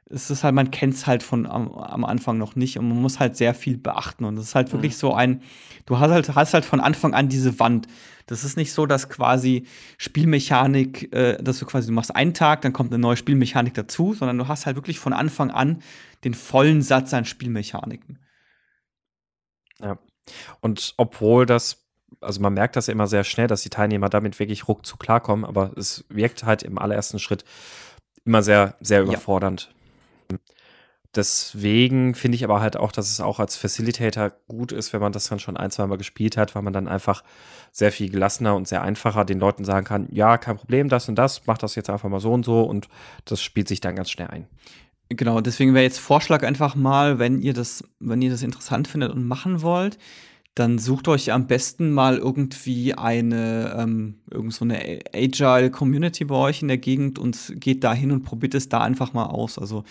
[0.10, 3.02] es ist halt, man kennt es halt von am, am, Anfang noch nicht und man
[3.02, 4.26] muss halt sehr viel beachten.
[4.26, 4.98] Und das ist halt wirklich mhm.
[4.98, 5.42] so ein,
[5.86, 7.88] du hast halt, hast halt von Anfang an diese Wand.
[8.28, 9.66] Das ist nicht so, dass quasi
[9.98, 14.14] Spielmechanik, äh, dass du quasi, du machst einen Tag, dann kommt eine neue Spielmechanik dazu,
[14.14, 15.82] sondern du hast halt wirklich von Anfang an
[16.24, 18.20] den vollen Satz an Spielmechaniken.
[19.80, 19.98] Ja.
[20.60, 21.86] Und obwohl das,
[22.20, 25.46] also man merkt das ja immer sehr schnell, dass die Teilnehmer damit wirklich ruckzuck klarkommen,
[25.46, 27.46] aber es wirkt halt im allerersten Schritt
[28.26, 29.74] immer sehr, sehr überfordernd.
[31.18, 35.12] Deswegen finde ich aber halt auch, dass es auch als Facilitator gut ist, wenn man
[35.12, 37.24] das dann schon ein, zwei Mal gespielt hat, weil man dann einfach
[37.72, 41.16] sehr viel gelassener und sehr einfacher den Leuten sagen kann, ja, kein Problem, das und
[41.16, 42.88] das, mach das jetzt einfach mal so und so und
[43.26, 44.48] das spielt sich dann ganz schnell ein.
[45.10, 49.12] Genau, deswegen wäre jetzt Vorschlag einfach mal, wenn ihr das, wenn ihr das interessant findet
[49.12, 49.98] und machen wollt,
[50.54, 56.36] dann sucht euch am besten mal irgendwie eine, ähm, irgend so eine Agile Community bei
[56.36, 59.58] euch in der Gegend und geht da hin und probiert es da einfach mal aus.
[59.60, 59.84] Also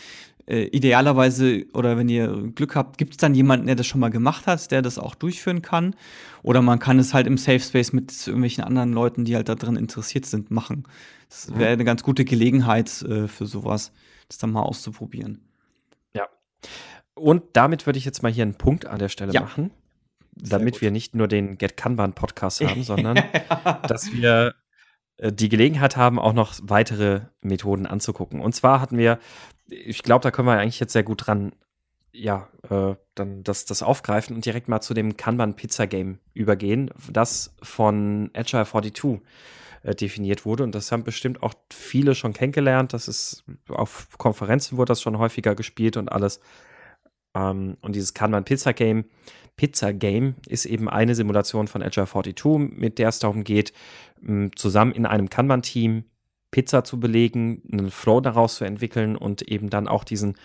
[0.47, 4.11] äh, idealerweise oder wenn ihr Glück habt, gibt es dann jemanden, der das schon mal
[4.11, 5.95] gemacht hat, der das auch durchführen kann.
[6.43, 9.77] Oder man kann es halt im Safe Space mit irgendwelchen anderen Leuten, die halt darin
[9.77, 10.85] interessiert sind, machen.
[11.29, 11.59] Das mhm.
[11.59, 13.93] wäre eine ganz gute Gelegenheit äh, für sowas,
[14.29, 15.41] das dann mal auszuprobieren.
[16.15, 16.29] Ja.
[17.15, 19.41] Und damit würde ich jetzt mal hier einen Punkt an der Stelle ja.
[19.41, 19.71] machen
[20.39, 23.19] damit wir nicht nur den Get Kanban Podcast haben, sondern
[23.89, 24.55] dass wir
[25.19, 28.41] die Gelegenheit haben, auch noch weitere Methoden anzugucken.
[28.41, 29.19] Und zwar hatten wir,
[29.69, 31.53] ich glaube, da können wir eigentlich jetzt sehr gut dran,
[32.13, 36.91] ja, äh, dann das, das aufgreifen und direkt mal zu dem Kanban Pizza Game übergehen,
[37.11, 39.21] das von Agile 42
[39.83, 40.65] äh, definiert wurde.
[40.65, 42.93] Und das haben bestimmt auch viele schon kennengelernt.
[42.93, 46.41] Das ist auf Konferenzen wurde das schon häufiger gespielt und alles.
[47.35, 48.45] Ähm, und dieses Kanban
[49.57, 53.73] Pizza Game ist eben eine Simulation von Agile 42, mit der es darum geht,
[54.55, 56.05] zusammen in einem Kanban-Team
[56.51, 60.37] Pizza zu belegen, einen Flow daraus zu entwickeln und eben dann auch diesen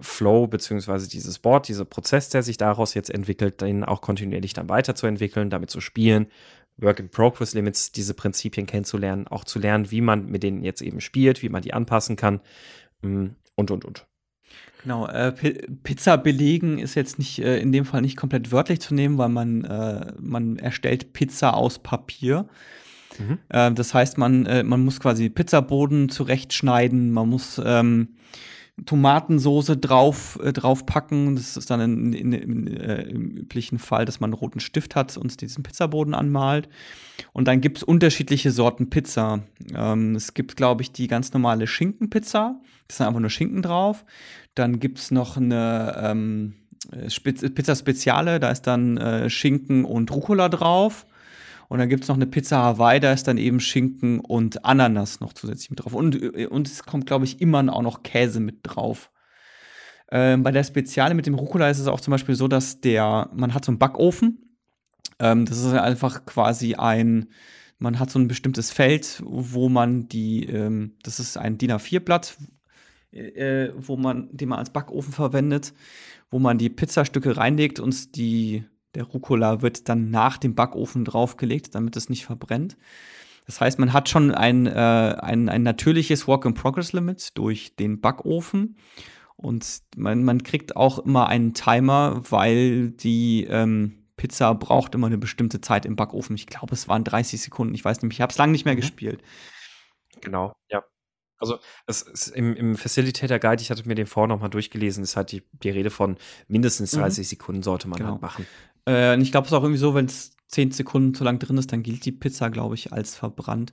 [0.00, 4.68] Flow beziehungsweise dieses Board, dieser Prozess, der sich daraus jetzt entwickelt, den auch kontinuierlich dann
[4.68, 6.28] weiterzuentwickeln, damit zu spielen,
[6.76, 10.80] Work in Progress Limits, diese Prinzipien kennenzulernen, auch zu lernen, wie man mit denen jetzt
[10.80, 12.40] eben spielt, wie man die anpassen kann
[13.02, 14.06] und, und, und.
[14.82, 15.32] Genau, äh,
[15.82, 19.28] Pizza belegen ist jetzt nicht äh, in dem Fall nicht komplett wörtlich zu nehmen, weil
[19.28, 22.46] man, äh, man erstellt Pizza aus Papier.
[23.18, 23.38] Mhm.
[23.48, 28.08] Äh, das heißt, man, äh, man muss quasi Pizzaboden zurechtschneiden, man muss ähm,
[28.86, 31.36] Tomatensoße drauf, äh, draufpacken.
[31.36, 34.94] Das ist dann in, in, in, äh, im üblichen Fall, dass man einen roten Stift
[34.94, 36.68] hat und diesen Pizzaboden anmalt.
[37.32, 39.40] Und dann gibt es unterschiedliche Sorten Pizza.
[39.74, 42.60] Ähm, es gibt, glaube ich, die ganz normale Schinkenpizza.
[42.86, 44.04] Das ist einfach nur Schinken drauf.
[44.58, 46.54] Dann gibt es noch eine ähm,
[47.22, 51.06] Pizza Speziale, da ist dann äh, Schinken und Rucola drauf.
[51.68, 55.20] Und dann gibt es noch eine Pizza Hawaii, da ist dann eben Schinken und Ananas
[55.20, 55.92] noch zusätzlich mit drauf.
[55.92, 59.10] Und, äh, und es kommt, glaube ich, immer auch noch Käse mit drauf.
[60.10, 63.28] Ähm, bei der Speziale mit dem Rucola ist es auch zum Beispiel so, dass der,
[63.34, 64.56] man hat so einen Backofen.
[65.18, 67.28] Ähm, das ist einfach quasi ein,
[67.78, 72.38] man hat so ein bestimmtes Feld, wo man die, ähm, das ist ein DIN A4-Blatt,
[73.12, 75.72] äh, wo man, den man als Backofen verwendet,
[76.30, 81.74] wo man die Pizzastücke reinlegt und die, der Rucola wird dann nach dem Backofen draufgelegt,
[81.74, 82.76] damit es nicht verbrennt.
[83.46, 88.76] Das heißt, man hat schon ein, äh, ein, ein natürliches Work-in-Progress-Limit durch den Backofen.
[89.36, 95.16] Und man, man kriegt auch immer einen Timer, weil die ähm, Pizza braucht immer eine
[95.16, 96.36] bestimmte Zeit im Backofen.
[96.36, 97.74] Ich glaube, es waren 30 Sekunden.
[97.74, 98.80] Ich weiß nicht, ich habe es lange nicht mehr mhm.
[98.80, 99.22] gespielt.
[100.20, 100.82] Genau, ja.
[101.38, 105.16] Also es ist im, im Facilitator Guide, ich hatte mir den vorher nochmal durchgelesen, ist
[105.16, 106.16] halt die, die Rede von
[106.48, 107.28] mindestens 30 mhm.
[107.28, 108.12] Sekunden sollte man genau.
[108.12, 108.46] halt machen.
[108.86, 111.38] Äh, und ich glaube, es ist auch irgendwie so, wenn es 10 Sekunden zu lang
[111.38, 113.72] drin ist, dann gilt die Pizza, glaube ich, als verbrannt.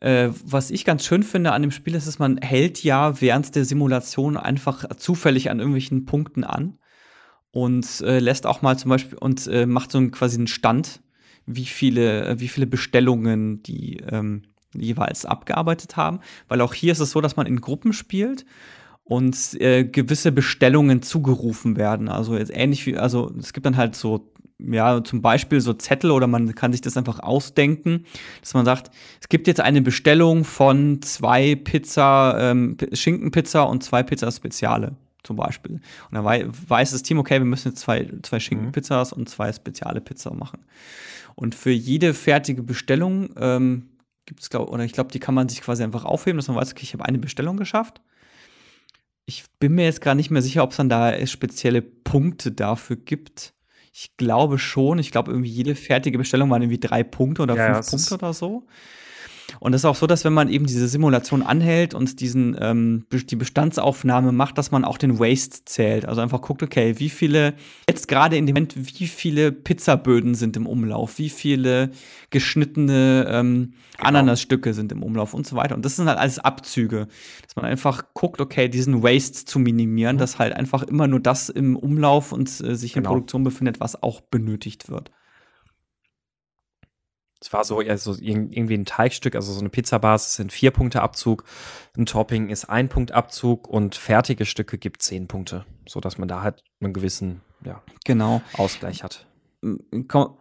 [0.00, 3.54] Äh, was ich ganz schön finde an dem Spiel ist, dass man hält ja während
[3.56, 6.78] der Simulation einfach zufällig an irgendwelchen Punkten an
[7.50, 11.00] und äh, lässt auch mal zum Beispiel und äh, macht so einen, quasi einen Stand,
[11.46, 14.42] wie viele, wie viele Bestellungen die ähm,
[14.74, 18.44] jeweils abgearbeitet haben, weil auch hier ist es so, dass man in Gruppen spielt
[19.04, 22.08] und äh, gewisse Bestellungen zugerufen werden.
[22.08, 26.10] Also jetzt ähnlich wie, also es gibt dann halt so, ja, zum Beispiel so Zettel
[26.10, 28.04] oder man kann sich das einfach ausdenken,
[28.40, 34.02] dass man sagt, es gibt jetzt eine Bestellung von zwei Pizza, ähm, Schinkenpizza und zwei
[34.02, 35.80] Pizza Speziale zum Beispiel.
[36.10, 39.20] Und dann weiß das Team, okay, wir müssen jetzt zwei, zwei Schinkenpizzas mhm.
[39.20, 40.60] und zwei spezielle Pizza machen.
[41.34, 43.87] Und für jede fertige Bestellung ähm,
[44.28, 46.56] gibt es, glaube oder ich glaube, die kann man sich quasi einfach aufheben, dass man
[46.56, 48.00] weiß, okay, ich habe eine Bestellung geschafft.
[49.24, 52.96] Ich bin mir jetzt gar nicht mehr sicher, ob es dann da spezielle Punkte dafür
[52.96, 53.54] gibt.
[53.92, 54.98] Ich glaube schon.
[54.98, 58.32] Ich glaube, irgendwie jede fertige Bestellung waren irgendwie drei Punkte oder ja, fünf Punkte oder
[58.32, 58.66] so.
[59.60, 63.06] Und es ist auch so, dass wenn man eben diese Simulation anhält und diesen ähm,
[63.10, 66.04] die Bestandsaufnahme macht, dass man auch den Waste zählt.
[66.06, 67.54] Also einfach guckt, okay, wie viele,
[67.88, 71.90] jetzt gerade in dem Moment, wie viele Pizzaböden sind im Umlauf, wie viele
[72.30, 74.08] geschnittene ähm, genau.
[74.08, 75.74] Ananasstücke sind im Umlauf und so weiter.
[75.74, 77.08] Und das sind halt alles Abzüge.
[77.42, 80.20] Dass man einfach guckt, okay, diesen Waste zu minimieren, mhm.
[80.20, 83.10] dass halt einfach immer nur das im Umlauf und äh, sich genau.
[83.10, 85.10] in Produktion befindet, was auch benötigt wird.
[87.40, 91.02] Es war so, ja, so irgendwie ein Teigstück, also so eine Pizzabasis sind vier Punkte
[91.02, 91.44] Abzug,
[91.96, 96.26] ein Topping ist ein Punkt Abzug und fertige Stücke gibt zehn Punkte, so dass man
[96.26, 98.42] da halt einen gewissen ja, genau.
[98.54, 99.26] Ausgleich hat.
[100.08, 100.36] Komm.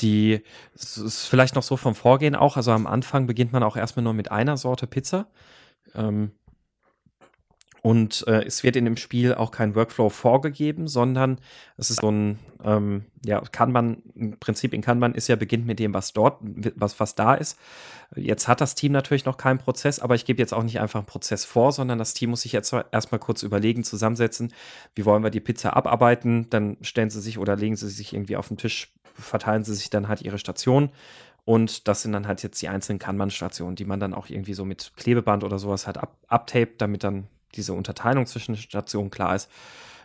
[0.00, 0.42] Die
[0.74, 4.04] es ist vielleicht noch so vom Vorgehen auch, also am Anfang beginnt man auch erstmal
[4.04, 5.28] nur mit einer Sorte Pizza.
[5.94, 6.32] Ähm,
[7.86, 11.38] und äh, es wird in dem Spiel auch kein Workflow vorgegeben, sondern
[11.76, 15.68] es ist so ein, ähm, ja, kann man, im Prinzip in Kanban ist ja beginnt
[15.68, 16.40] mit dem, was dort,
[16.74, 17.56] was, was da ist.
[18.16, 20.98] Jetzt hat das Team natürlich noch keinen Prozess, aber ich gebe jetzt auch nicht einfach
[20.98, 24.52] einen Prozess vor, sondern das Team muss sich jetzt erstmal kurz überlegen, zusammensetzen,
[24.96, 28.36] wie wollen wir die Pizza abarbeiten, dann stellen sie sich oder legen sie sich irgendwie
[28.36, 30.90] auf den Tisch, verteilen sie sich dann halt ihre Station.
[31.44, 34.64] Und das sind dann halt jetzt die einzelnen Kanban-Stationen, die man dann auch irgendwie so
[34.64, 39.50] mit Klebeband oder sowas halt ab, abtaped, damit dann diese Unterteilung zwischen Stationen klar ist.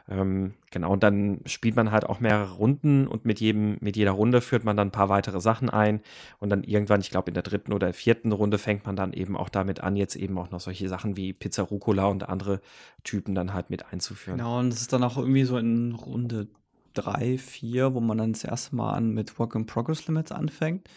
[0.09, 4.11] Ähm, genau, und dann spielt man halt auch mehrere Runden und mit jedem, mit jeder
[4.11, 6.01] Runde führt man dann ein paar weitere Sachen ein
[6.39, 9.37] und dann irgendwann, ich glaube in der dritten oder vierten Runde fängt man dann eben
[9.37, 12.61] auch damit an, jetzt eben auch noch solche Sachen wie Pizza Rucola und andere
[13.03, 14.37] Typen dann halt mit einzuführen.
[14.37, 16.47] Genau, und es ist dann auch irgendwie so in Runde
[16.93, 20.87] drei, vier, wo man dann das erste Mal an mit Work in Progress Limits anfängt.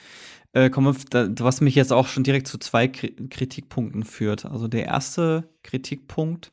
[0.52, 4.44] Äh, komme, was mich jetzt auch schon direkt zu zwei Kritikpunkten führt.
[4.44, 6.52] Also der erste Kritikpunkt,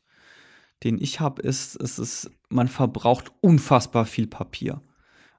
[0.84, 4.82] den ich habe, ist, es ist, man verbraucht unfassbar viel Papier.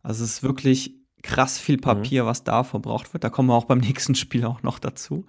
[0.03, 1.83] Also es ist wirklich krass viel mhm.
[1.83, 2.27] Papier, mhm.
[2.29, 3.25] was da verbraucht wird.
[3.25, 5.25] Da kommen wir auch beim nächsten Spiel auch noch dazu.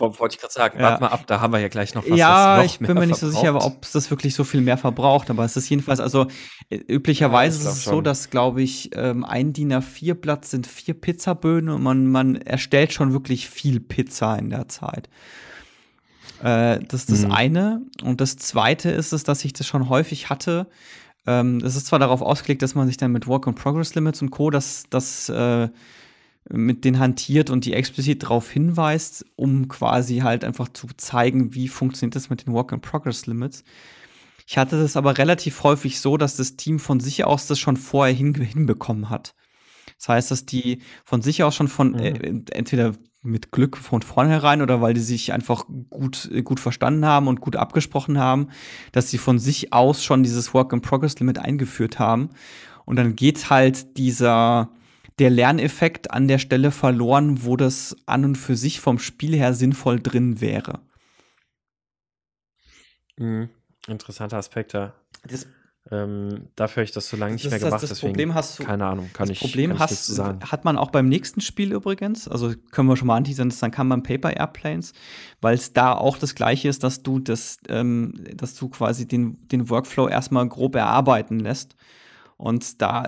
[0.00, 0.84] Wollte ich gerade sagen, ja.
[0.84, 2.18] warte mal ab, da haben wir ja gleich noch was.
[2.18, 3.34] Ja, ich bin mir nicht verbraucht.
[3.34, 6.26] so sicher, ob es das wirklich so viel mehr verbraucht, aber es ist jedenfalls, also
[6.70, 7.94] äh, üblicherweise ja, ist es schon.
[7.94, 12.92] so, dass, glaube ich, ähm, ein DIN A4-Blatt sind vier Pizzaböden und man, man erstellt
[12.92, 15.08] schon wirklich viel Pizza in der Zeit.
[16.42, 17.32] Äh, das ist das mhm.
[17.32, 17.82] eine.
[18.02, 20.66] Und das zweite ist es, dass ich das schon häufig hatte.
[21.26, 24.50] Ähm, das ist zwar darauf ausgelegt, dass man sich dann mit Work-on-Progress-Limits und Co.
[24.50, 25.68] das, das äh,
[26.52, 31.68] mit denen hantiert und die explizit darauf hinweist, um quasi halt einfach zu zeigen, wie
[31.68, 33.64] funktioniert das mit den Work-in-Progress-Limits.
[34.46, 37.76] Ich hatte das aber relativ häufig so, dass das Team von sich aus das schon
[37.76, 39.34] vorher hin hinbekommen hat.
[39.98, 41.98] Das heißt, dass die von sich aus schon von mhm.
[41.98, 47.28] äh, entweder mit Glück von vornherein oder weil die sich einfach gut, gut verstanden haben
[47.28, 48.48] und gut abgesprochen haben,
[48.92, 52.30] dass sie von sich aus schon dieses Work-in-Progress-Limit eingeführt haben.
[52.86, 54.70] Und dann geht halt dieser,
[55.20, 59.54] der Lerneffekt an der Stelle verloren, wo das an und für sich vom Spiel her
[59.54, 60.80] sinnvoll drin wäre.
[63.18, 63.50] Mhm.
[63.86, 64.94] Interessanter Aspekt, ja.
[65.28, 65.46] Das
[65.90, 68.34] ähm, dafür habe ich das so lange nicht das, mehr gemacht, das, das deswegen Problem
[68.34, 70.38] hast du, keine Ahnung, kann das ich Problem kann hast, sagen.
[70.40, 73.88] hat man auch beim nächsten Spiel übrigens, also können wir schon mal anteasern, dann kann
[73.88, 74.92] man Paper Airplanes,
[75.40, 79.38] weil es da auch das gleiche ist, dass du das, ähm, dass du quasi den,
[79.48, 81.76] den Workflow erstmal grob erarbeiten lässt
[82.40, 83.06] und da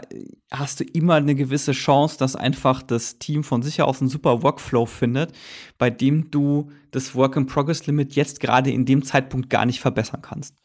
[0.51, 4.43] hast du immer eine gewisse Chance, dass einfach das Team von sich aus einen super
[4.43, 5.33] Workflow findet,
[5.79, 10.63] bei dem du das Work-in-Progress-Limit jetzt gerade in dem Zeitpunkt gar nicht verbessern kannst.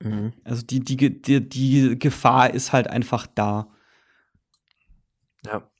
[0.00, 0.32] Mhm.
[0.42, 3.68] Also die, die, die, die Gefahr ist halt einfach da.
[5.46, 5.70] Ja.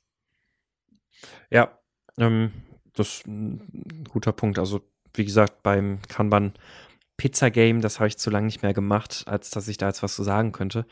[1.51, 1.77] Ja,
[2.17, 2.53] ähm,
[2.93, 4.59] das ist ein guter Punkt.
[4.59, 4.79] Also,
[5.13, 6.53] wie gesagt, beim Kanban
[7.17, 10.01] Pizza Game, das habe ich zu lange nicht mehr gemacht, als dass ich da jetzt
[10.01, 10.85] was zu sagen könnte.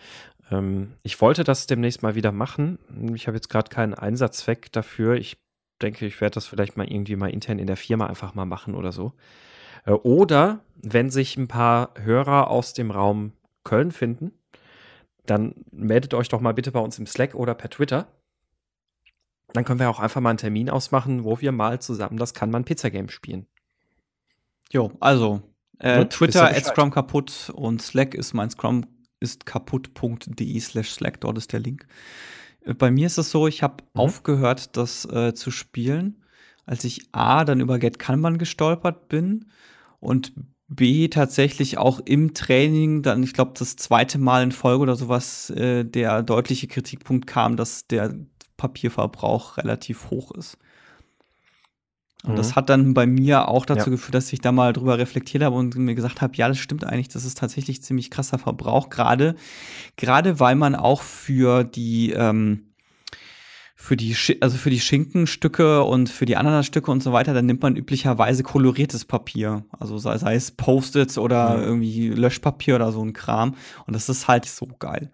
[0.51, 2.77] Ähm, ich wollte das demnächst mal wieder machen.
[3.15, 5.15] Ich habe jetzt gerade keinen Einsatzzweck dafür.
[5.15, 5.37] Ich
[5.81, 8.75] denke, ich werde das vielleicht mal irgendwie mal intern in der Firma einfach mal machen
[8.75, 9.13] oder so.
[9.85, 13.33] Äh, oder wenn sich ein paar Hörer aus dem Raum
[13.63, 14.31] Köln finden,
[15.25, 18.07] dann meldet euch doch mal bitte bei uns im Slack oder per Twitter.
[19.53, 22.51] Dann können wir auch einfach mal einen Termin ausmachen, wo wir mal zusammen das Kann
[22.51, 23.47] man Pizza Game spielen.
[24.71, 25.41] Jo, also
[25.79, 28.85] äh, Twitter at Scrum kaputt und Slack ist mein Scrum
[29.21, 31.87] ist kaputt.de slash Slack, dort ist der Link.
[32.65, 34.01] Äh, bei mir ist es so, ich habe mhm.
[34.01, 36.21] aufgehört, das äh, zu spielen,
[36.65, 39.45] als ich A, dann über Get Kanban gestolpert bin
[39.99, 40.33] und
[40.67, 45.49] B, tatsächlich auch im Training, dann, ich glaube, das zweite Mal in Folge oder sowas,
[45.49, 48.15] äh, der deutliche Kritikpunkt kam, dass der
[48.55, 50.57] Papierverbrauch relativ hoch ist.
[52.23, 52.55] Und das mhm.
[52.55, 53.95] hat dann bei mir auch dazu ja.
[53.95, 56.83] geführt, dass ich da mal drüber reflektiert habe und mir gesagt habe, ja, das stimmt
[56.83, 59.35] eigentlich, das ist tatsächlich ziemlich krasser Verbrauch, gerade
[59.97, 62.67] gerade weil man auch für die ähm,
[63.75, 67.63] für die also für die Schinkenstücke und für die Ananasstücke und so weiter, dann nimmt
[67.63, 71.63] man üblicherweise koloriertes Papier, also sei, sei es Post-its oder mhm.
[71.63, 73.55] irgendwie Löschpapier oder so ein Kram
[73.87, 75.11] und das ist halt so geil.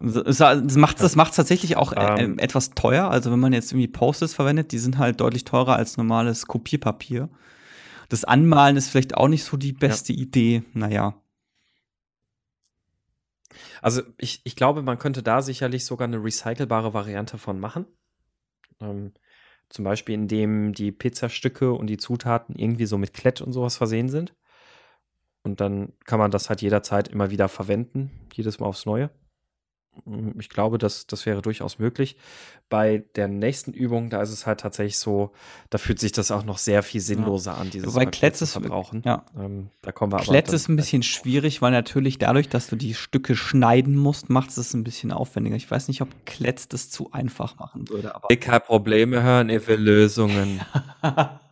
[0.00, 3.10] Das macht das tatsächlich auch äh, ähm, etwas teuer.
[3.10, 7.28] Also wenn man jetzt irgendwie Post-its verwendet, die sind halt deutlich teurer als normales Kopierpapier.
[8.08, 10.20] Das Anmalen ist vielleicht auch nicht so die beste ja.
[10.20, 10.62] Idee.
[10.72, 11.20] Naja.
[13.82, 17.86] Also ich, ich glaube, man könnte da sicherlich sogar eine recycelbare Variante von machen.
[18.80, 19.12] Ähm,
[19.68, 24.08] zum Beispiel, indem die Pizzastücke und die Zutaten irgendwie so mit Klett und sowas versehen
[24.08, 24.34] sind.
[25.42, 29.10] Und dann kann man das halt jederzeit immer wieder verwenden, jedes Mal aufs Neue.
[30.04, 32.16] Hm, ich glaube, das, das wäre durchaus möglich.
[32.68, 35.32] Bei der nächsten Übung, da ist es halt tatsächlich so,
[35.70, 37.58] da fühlt sich das auch noch sehr viel sinnloser ja.
[37.58, 39.02] an, dieses Wobei Kletz ist, verbrauchen.
[39.06, 39.24] Ja.
[39.38, 42.94] Ähm, da kommen wir Kletz ist ein bisschen schwierig, weil natürlich dadurch, dass du die
[42.94, 45.56] Stücke schneiden musst, macht es ein bisschen aufwendiger.
[45.56, 48.14] Ich weiß nicht, ob Kletz das zu einfach machen würde.
[48.14, 50.60] Aber Kein Probleme hören, ihr will Lösungen.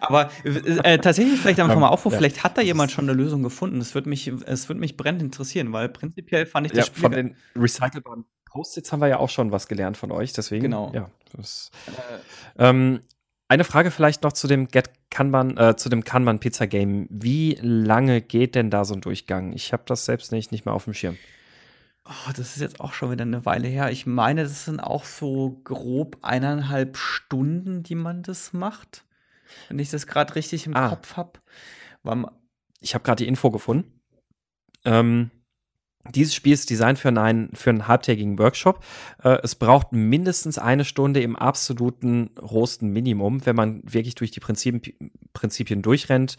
[0.00, 2.18] Aber äh, tatsächlich vielleicht einfach mal Aufruf, ja.
[2.18, 3.80] vielleicht hat da jemand schon eine Lösung gefunden.
[3.80, 7.02] Es würde mich, es würde mich brennend interessieren, weil prinzipiell fand ich das ja, Spiel
[7.02, 10.64] von den recycelbaren Post-its haben wir ja auch schon was gelernt von euch, deswegen.
[10.64, 10.92] Genau.
[10.94, 13.00] Ja, das, äh, ähm,
[13.48, 17.06] eine Frage vielleicht noch zu dem Get Kanban, äh, zu dem Kanban Pizza Game.
[17.10, 19.52] Wie lange geht denn da so ein Durchgang?
[19.52, 21.18] Ich habe das selbst nicht, nicht mehr auf dem Schirm.
[22.04, 23.90] Oh, das ist jetzt auch schon wieder eine Weile her.
[23.90, 29.04] Ich meine, das sind auch so grob eineinhalb Stunden, die man das macht
[29.68, 30.90] wenn ich das gerade richtig im ah.
[30.90, 31.40] Kopf habe.
[32.80, 34.00] Ich habe gerade die Info gefunden.
[34.84, 35.30] Ähm,
[36.10, 38.84] dieses Spiel ist designt für einen, für einen halbtägigen Workshop.
[39.22, 44.40] Äh, es braucht mindestens eine Stunde im absoluten rosten Minimum, wenn man wirklich durch die
[44.40, 46.38] Prinzipien, Prinzipien durchrennt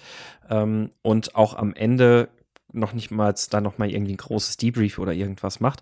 [0.50, 2.30] ähm, und auch am Ende
[2.74, 5.82] noch nicht mal dann noch mal irgendwie ein großes Debrief oder irgendwas macht.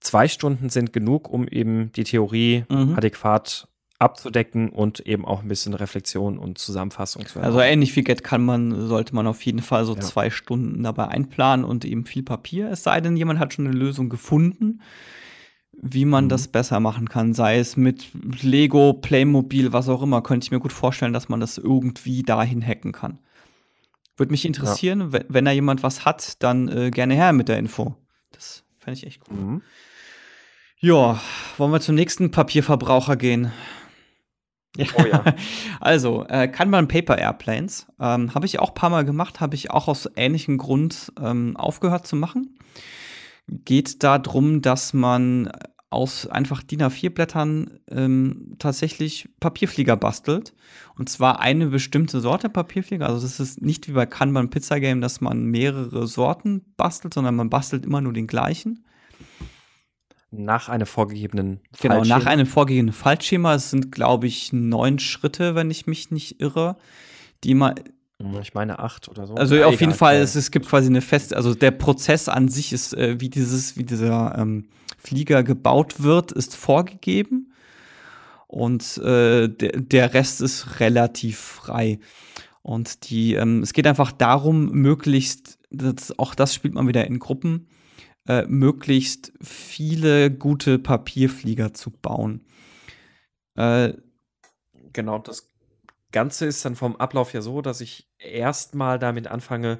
[0.00, 2.94] Zwei Stunden sind genug, um eben die Theorie mhm.
[2.96, 3.68] adäquat
[3.98, 7.44] abzudecken und eben auch ein bisschen Reflexion und Zusammenfassung zu haben.
[7.44, 10.00] Also ähnlich wie Get kann man, sollte man auf jeden Fall so ja.
[10.00, 12.70] zwei Stunden dabei einplanen und eben viel Papier.
[12.70, 14.80] Es sei denn, jemand hat schon eine Lösung gefunden,
[15.72, 16.28] wie man mhm.
[16.28, 17.34] das besser machen kann.
[17.34, 18.08] Sei es mit
[18.40, 22.64] Lego, Playmobil, was auch immer, könnte ich mir gut vorstellen, dass man das irgendwie dahin
[22.64, 23.18] hacken kann.
[24.18, 25.12] Würde mich interessieren, ja.
[25.12, 27.96] wenn, wenn da jemand was hat, dann äh, gerne her mit der Info.
[28.32, 29.36] Das fände ich echt cool.
[29.36, 29.62] Mhm.
[30.80, 31.20] Ja,
[31.56, 33.52] wollen wir zum nächsten Papierverbraucher gehen?
[34.96, 35.24] Oh ja.
[35.80, 39.70] also, äh, Kanban Paper Airplanes ähm, habe ich auch ein paar Mal gemacht, habe ich
[39.70, 42.58] auch aus ähnlichem Grund ähm, aufgehört zu machen.
[43.48, 45.50] Geht darum, dass man
[45.90, 50.52] aus einfach DIN A4-Blättern ähm, tatsächlich Papierflieger bastelt.
[50.96, 53.06] Und zwar eine bestimmte Sorte Papierflieger.
[53.06, 57.36] Also das ist nicht wie bei Kanban Pizza Game, dass man mehrere Sorten bastelt, sondern
[57.36, 58.84] man bastelt immer nur den gleichen.
[60.30, 62.18] Nach einem vorgegebenen Genau, Fallschema.
[62.18, 63.54] nach einem vorgegebenen Fallschema.
[63.54, 66.76] Es sind, glaube ich, neun Schritte, wenn ich mich nicht irre,
[67.44, 67.74] die man.
[68.20, 69.34] Hm, ich meine acht oder so.
[69.34, 72.28] Also ja, auf egal, jeden Fall, es, es, gibt quasi eine feste, also der Prozess
[72.28, 77.52] an sich ist, äh, wie dieses, wie dieser ähm, Flieger gebaut wird, ist vorgegeben.
[78.46, 82.00] Und äh, der, der Rest ist relativ frei.
[82.62, 87.18] Und die, ähm, es geht einfach darum, möglichst, das, auch das spielt man wieder in
[87.18, 87.68] Gruppen,
[88.26, 92.44] äh, möglichst viele gute Papierflieger zu bauen.
[93.54, 93.94] Äh,
[94.92, 95.50] genau, das
[96.12, 99.78] Ganze ist dann vom Ablauf ja so, dass ich erstmal damit anfange,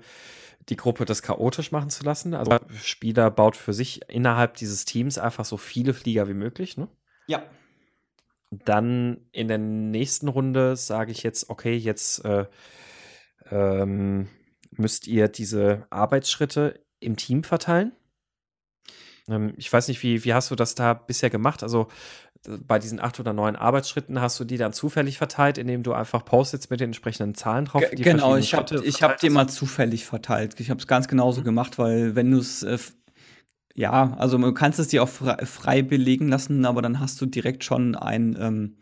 [0.69, 2.35] die Gruppe das chaotisch machen zu lassen.
[2.35, 6.77] Also der Spieler baut für sich innerhalb dieses Teams einfach so viele Flieger wie möglich.
[6.77, 6.89] Ne?
[7.27, 7.43] Ja.
[8.51, 12.47] Dann in der nächsten Runde sage ich jetzt, okay, jetzt äh,
[13.51, 14.29] ähm,
[14.71, 17.93] müsst ihr diese Arbeitsschritte im Team verteilen.
[19.29, 21.63] Ähm, ich weiß nicht, wie, wie hast du das da bisher gemacht?
[21.63, 21.89] Also
[22.67, 26.25] bei diesen acht oder neun Arbeitsschritten hast du die dann zufällig verteilt, indem du einfach
[26.25, 30.07] Post-its mit den entsprechenden Zahlen drauf G Genau, ich habe ich hab die mal zufällig
[30.07, 30.59] verteilt.
[30.61, 31.47] Ich habe es ganz genauso mhm.
[31.47, 32.79] gemacht, weil wenn du es äh,
[33.75, 37.27] ja, also du kannst es dir auch frei, frei, belegen lassen, aber dann hast du
[37.27, 38.77] direkt schon ein ähm,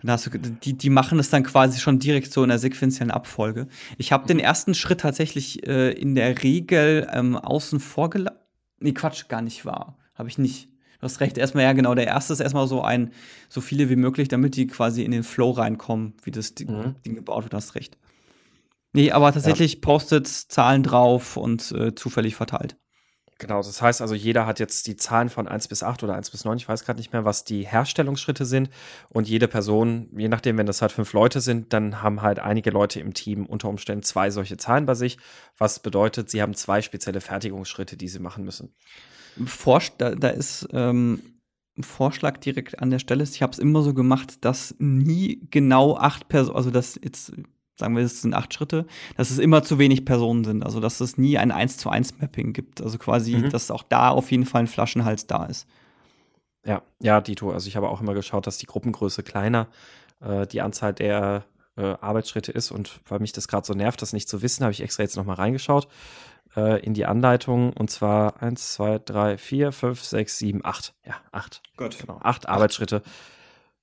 [0.00, 3.10] dann hast du, die, die machen es dann quasi schon direkt so in der sequenziellen
[3.10, 3.66] Abfolge.
[3.96, 4.44] Ich habe den mhm.
[4.44, 8.38] ersten Schritt tatsächlich äh, in der Regel ähm, außen vor gelassen
[8.80, 9.98] Nee, Quatsch, gar nicht wahr.
[10.14, 10.68] Habe ich nicht.
[11.00, 11.94] Du hast recht, erstmal, ja, genau.
[11.94, 13.12] Der erste ist erstmal so ein,
[13.48, 16.94] so viele wie möglich, damit die quasi in den Flow reinkommen, wie das Ding, mhm.
[17.06, 17.96] Ding gebaut wird, hast recht.
[18.92, 19.80] Nee, aber tatsächlich ja.
[19.80, 22.76] Post-its, Zahlen drauf und äh, zufällig verteilt.
[23.40, 26.30] Genau, das heißt also, jeder hat jetzt die Zahlen von 1 bis 8 oder 1
[26.30, 28.68] bis 9, ich weiß gerade nicht mehr, was die Herstellungsschritte sind.
[29.10, 32.70] Und jede Person, je nachdem, wenn das halt fünf Leute sind, dann haben halt einige
[32.70, 35.18] Leute im Team unter Umständen zwei solche Zahlen bei sich,
[35.56, 38.74] was bedeutet, sie haben zwei spezielle Fertigungsschritte, die sie machen müssen.
[39.46, 41.20] Forsch, da, da ist ähm,
[41.76, 43.22] ein Vorschlag direkt an der Stelle.
[43.24, 47.32] Ich habe es immer so gemacht, dass nie genau acht Personen, also das jetzt
[47.78, 48.86] sagen wir, es sind acht Schritte,
[49.16, 50.64] dass es immer zu wenig Personen sind.
[50.64, 52.82] Also, dass es nie ein 1 zu 1 Mapping gibt.
[52.82, 53.50] Also quasi, mhm.
[53.50, 55.68] dass auch da auf jeden Fall ein Flaschenhals da ist.
[56.64, 57.52] Ja, ja, Dito.
[57.52, 59.68] Also ich habe auch immer geschaut, dass die Gruppengröße kleiner,
[60.20, 61.44] äh, die Anzahl der
[61.76, 62.72] äh, Arbeitsschritte ist.
[62.72, 65.16] Und weil mich das gerade so nervt, das nicht zu wissen, habe ich extra jetzt
[65.16, 65.86] nochmal reingeschaut
[66.58, 67.72] äh, in die Anleitung.
[67.72, 70.94] Und zwar 1, 2, 3, 4, 5, 6, 7, 8.
[71.06, 71.62] Ja, 8.
[71.76, 71.98] Gut.
[71.98, 73.02] Genau, 8 Arbeitsschritte.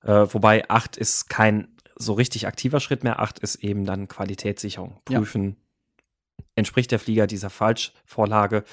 [0.02, 3.20] Äh, wobei 8 ist kein so richtig aktiver Schritt mehr.
[3.20, 5.00] Acht ist eben dann Qualitätssicherung.
[5.04, 5.56] Prüfen,
[6.38, 6.44] ja.
[6.54, 8.64] entspricht der Flieger dieser Falschvorlage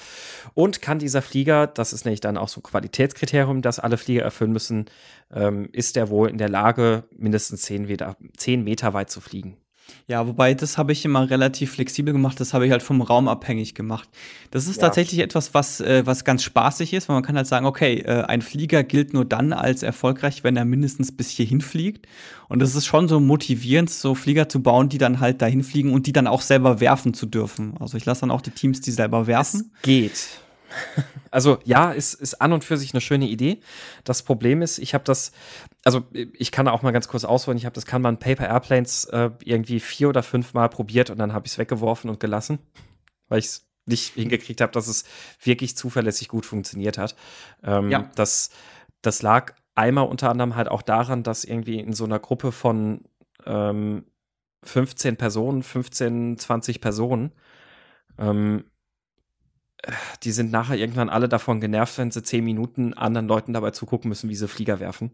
[0.52, 4.22] und kann dieser Flieger, das ist nämlich dann auch so ein Qualitätskriterium, das alle Flieger
[4.22, 4.86] erfüllen müssen,
[5.32, 9.56] ähm, ist er wohl in der Lage, mindestens zehn Meter, zehn Meter weit zu fliegen.
[10.06, 13.26] Ja, wobei das habe ich immer relativ flexibel gemacht, das habe ich halt vom Raum
[13.26, 14.08] abhängig gemacht.
[14.50, 14.82] Das ist ja.
[14.82, 18.22] tatsächlich etwas, was, äh, was ganz spaßig ist, weil man kann halt sagen, okay, äh,
[18.22, 22.06] ein Flieger gilt nur dann als erfolgreich, wenn er mindestens bis hierhin fliegt.
[22.48, 25.92] Und das ist schon so motivierend, so Flieger zu bauen, die dann halt dahin fliegen
[25.92, 27.74] und die dann auch selber werfen zu dürfen.
[27.80, 29.72] Also ich lasse dann auch die Teams, die selber werfen.
[29.76, 30.28] Es geht.
[31.30, 33.58] Also ja, ist, ist an und für sich eine schöne Idee.
[34.04, 35.32] Das Problem ist, ich habe das,
[35.82, 39.30] also ich kann auch mal ganz kurz ausholen, ich habe das Kanban Paper Airplanes äh,
[39.42, 42.60] irgendwie vier oder fünf Mal probiert und dann habe ich es weggeworfen und gelassen,
[43.26, 45.04] weil ich es nicht hingekriegt habe, dass es
[45.42, 47.16] wirklich zuverlässig gut funktioniert hat.
[47.64, 48.08] Ähm, ja.
[48.14, 48.50] das,
[49.02, 53.02] das lag einmal unter anderem halt auch daran, dass irgendwie in so einer Gruppe von
[53.44, 54.04] ähm,
[54.62, 57.32] 15 Personen, 15, 20 Personen,
[58.18, 58.64] ähm,
[60.22, 64.08] die sind nachher irgendwann alle davon genervt, wenn sie zehn Minuten anderen Leuten dabei zugucken
[64.08, 65.12] müssen, wie sie Flieger werfen.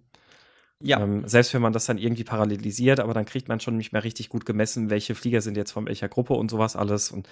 [0.82, 1.00] Ja.
[1.00, 4.02] Ähm, selbst wenn man das dann irgendwie parallelisiert, aber dann kriegt man schon nicht mehr
[4.02, 7.10] richtig gut gemessen, welche Flieger sind jetzt von welcher Gruppe und sowas alles.
[7.10, 7.28] Und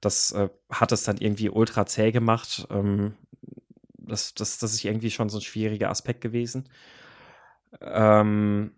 [0.00, 2.66] das äh, hat es dann irgendwie ultra zäh gemacht.
[2.70, 3.14] Ähm,
[3.98, 6.68] das, das, das ist irgendwie schon so ein schwieriger Aspekt gewesen.
[7.80, 8.72] Ähm,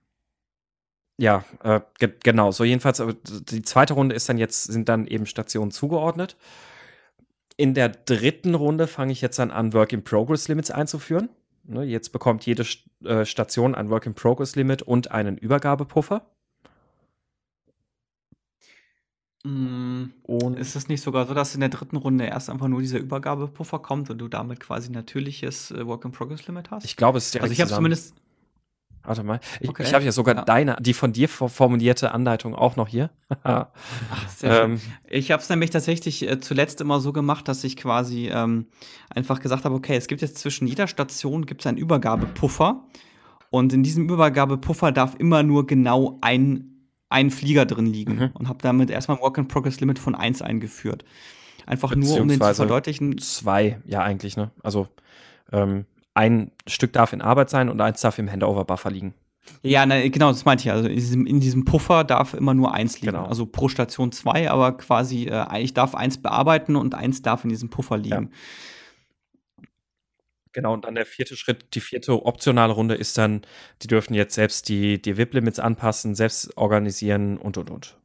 [1.19, 2.51] ja, äh, ge genau.
[2.51, 6.37] So jedenfalls, die zweite Runde ist dann jetzt, sind dann eben Stationen zugeordnet.
[7.57, 11.29] In der dritten Runde fange ich jetzt dann an, Work-in-Progress-Limits einzuführen.
[11.67, 12.67] Ne, jetzt bekommt jede
[13.05, 16.27] äh, Station ein Work-in-Progress-Limit und einen Übergabepuffer.
[19.45, 22.81] Mm, und ist es nicht sogar so, dass in der dritten Runde erst einfach nur
[22.81, 26.85] dieser Übergabepuffer kommt und du damit quasi natürliches äh, Work-in-Progress-Limit hast?
[26.85, 28.15] Ich glaube, es ist direkt Also ich habe zumindest
[29.05, 29.41] Warte mal.
[29.61, 29.83] Ich, okay.
[29.83, 30.43] ich habe ja sogar ja.
[30.43, 33.11] deine, die von dir formulierte Anleitung auch noch hier.
[33.43, 33.67] Ach,
[34.43, 38.67] ähm, ich habe es nämlich tatsächlich äh, zuletzt immer so gemacht, dass ich quasi ähm,
[39.11, 42.85] einfach gesagt habe, okay, es gibt jetzt zwischen jeder Station gibt's einen Übergabepuffer
[43.51, 48.31] und in diesem Übergabepuffer darf immer nur genau ein, ein Flieger drin liegen mhm.
[48.35, 51.05] und habe damit erstmal ein Work-in-Progress-Limit von 1 eingeführt.
[51.67, 53.19] Einfach nur, um den zu verdeutlichen.
[53.19, 54.51] Zwei, ja, eigentlich, ne?
[54.63, 54.89] Also,
[55.53, 59.15] ähm, ein Stück darf in Arbeit sein und eins darf im Handover-Buffer liegen.
[59.63, 60.71] Ja, na, genau, das meinte ich.
[60.71, 63.13] Also in diesem, in diesem, Puffer darf immer nur eins liegen.
[63.13, 63.27] Genau.
[63.27, 67.51] Also pro Station zwei, aber quasi, äh, ich darf eins bearbeiten und eins darf in
[67.51, 68.31] diesem Puffer liegen.
[68.31, 69.69] Ja.
[70.53, 73.43] Genau, und dann der vierte Schritt, die vierte optionale Runde ist dann,
[73.83, 77.99] die dürfen jetzt selbst die, die VIP-Limits anpassen, selbst organisieren und und und.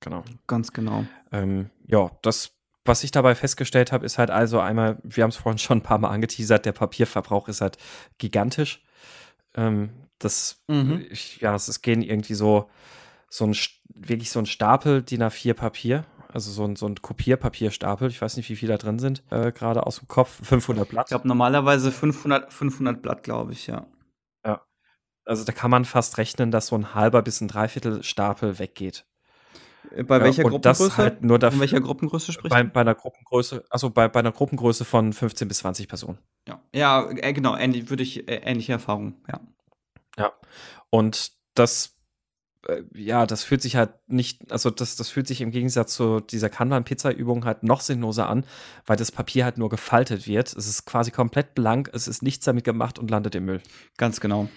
[0.00, 0.22] Genau.
[0.46, 1.06] Ganz genau.
[1.32, 2.54] Ähm, ja, das
[2.84, 5.82] was ich dabei festgestellt habe, ist halt also einmal, wir haben es vorhin schon ein
[5.82, 7.78] paar Mal angeteasert, der Papierverbrauch ist halt
[8.18, 8.82] gigantisch.
[9.54, 11.04] Ähm, das, mhm.
[11.10, 12.70] ich, ja, es gehen irgendwie so,
[13.28, 13.56] so ein,
[13.94, 18.08] wirklich so ein Stapel DIN A4 Papier, also so ein, so ein Kopierpapierstapel.
[18.08, 20.40] Ich weiß nicht, wie viele da drin sind, äh, gerade aus dem Kopf.
[20.46, 21.06] 500 Blatt.
[21.06, 23.86] Ich glaube, normalerweise 500, 500 Blatt, glaube ich, ja.
[24.44, 24.62] Ja.
[25.24, 29.04] Also da kann man fast rechnen, dass so ein halber bis ein Dreiviertel Stapel weggeht.
[30.06, 30.96] Bei welcher ja, Gruppengröße?
[30.96, 34.84] Halt nur von welcher Gruppengröße spricht bei, bei einer Gruppengröße, also bei, bei einer Gruppengröße
[34.84, 36.18] von 15 bis 20 Personen.
[36.48, 39.40] Ja, ja äh, genau, ähnlich, würde ich äh, ähnliche Erfahrungen, ja.
[40.18, 40.32] Ja.
[40.90, 41.96] Und das
[42.68, 46.20] äh, ja, das fühlt sich halt nicht, also das, das fühlt sich im Gegensatz zu
[46.20, 48.44] dieser Kanban-Pizza-Übung halt noch sinnloser an,
[48.86, 50.52] weil das Papier halt nur gefaltet wird.
[50.52, 53.62] Es ist quasi komplett blank, es ist nichts damit gemacht und landet im Müll.
[53.96, 54.48] Ganz genau.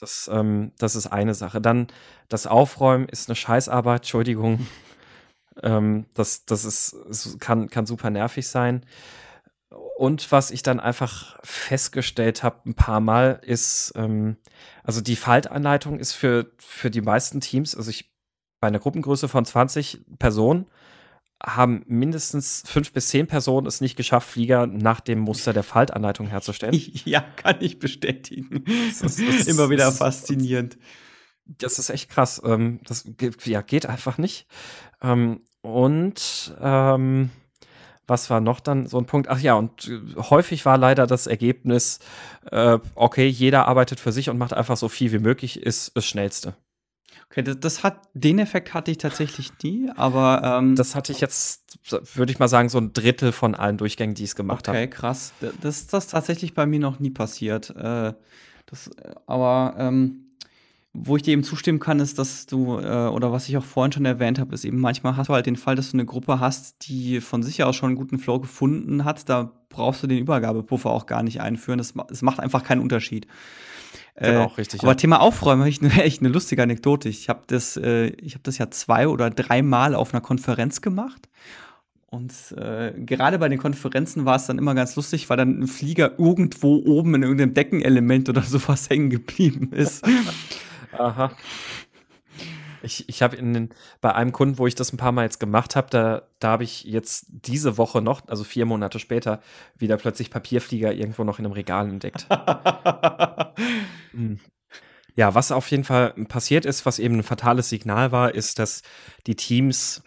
[0.00, 1.60] Das, ähm, das ist eine Sache.
[1.60, 1.88] Dann
[2.28, 4.66] das Aufräumen ist eine Scheißarbeit, Entschuldigung.
[5.62, 8.84] ähm, das das ist, kann, kann super nervig sein.
[9.96, 14.36] Und was ich dann einfach festgestellt habe ein paar Mal ist, ähm,
[14.82, 18.10] also die Faltanleitung ist für, für die meisten Teams, also ich
[18.60, 20.66] bei einer Gruppengröße von 20 Personen,
[21.42, 26.26] haben mindestens fünf bis zehn Personen es nicht geschafft, Flieger nach dem Muster der Faltanleitung
[26.26, 26.74] herzustellen.
[27.04, 28.64] Ja, kann ich bestätigen.
[29.00, 30.76] Das ist, immer wieder faszinierend.
[31.46, 32.40] Das ist echt krass.
[32.44, 33.08] Ähm, das
[33.44, 34.46] ja, geht einfach nicht.
[35.02, 37.30] Ähm, und ähm,
[38.06, 39.28] was war noch dann so ein Punkt?
[39.28, 42.00] Ach ja, und äh, häufig war leider das Ergebnis,
[42.50, 46.04] äh, okay, jeder arbeitet für sich und macht einfach so viel wie möglich, ist das
[46.04, 46.54] Schnellste.
[47.30, 51.20] Okay, das, das hat, den Effekt hatte ich tatsächlich nie, aber ähm, Das hatte ich
[51.20, 51.78] jetzt,
[52.14, 54.78] würde ich mal sagen, so ein Drittel von allen Durchgängen, die ich es gemacht habe.
[54.78, 55.32] Okay, krass.
[55.60, 57.70] Das ist das tatsächlich bei mir noch nie passiert.
[57.76, 58.14] Äh,
[58.66, 58.90] das,
[59.26, 60.30] aber ähm,
[60.92, 63.92] wo ich dir eben zustimmen kann, ist, dass du, äh, oder was ich auch vorhin
[63.92, 66.40] schon erwähnt habe, ist eben manchmal hast du halt den Fall, dass du eine Gruppe
[66.40, 69.28] hast, die von sich aus schon einen guten Flow gefunden hat.
[69.28, 71.78] Da brauchst du den Übergabepuffer auch gar nicht einführen.
[71.78, 73.28] Es macht einfach keinen Unterschied.
[74.20, 74.82] Genau, äh, richtig.
[74.82, 74.96] Aber ja.
[74.96, 77.08] Thema Aufräumen habe ich eine, echt eine lustige Anekdote.
[77.08, 81.28] Ich habe das, äh, ich hab das ja zwei oder dreimal auf einer Konferenz gemacht.
[82.06, 85.68] Und äh, gerade bei den Konferenzen war es dann immer ganz lustig, weil dann ein
[85.68, 90.04] Flieger irgendwo oben in irgendeinem Deckenelement oder sowas hängen geblieben ist.
[90.92, 91.30] Aha.
[92.82, 93.68] Ich, ich habe
[94.00, 96.64] bei einem Kunden, wo ich das ein paar Mal jetzt gemacht habe, da, da habe
[96.64, 99.40] ich jetzt diese Woche noch, also vier Monate später,
[99.78, 102.26] wieder plötzlich Papierflieger irgendwo noch in einem Regal entdeckt.
[104.12, 104.40] Hm.
[105.16, 108.82] Ja, was auf jeden Fall passiert ist, was eben ein fatales Signal war, ist, dass
[109.26, 110.02] die Teams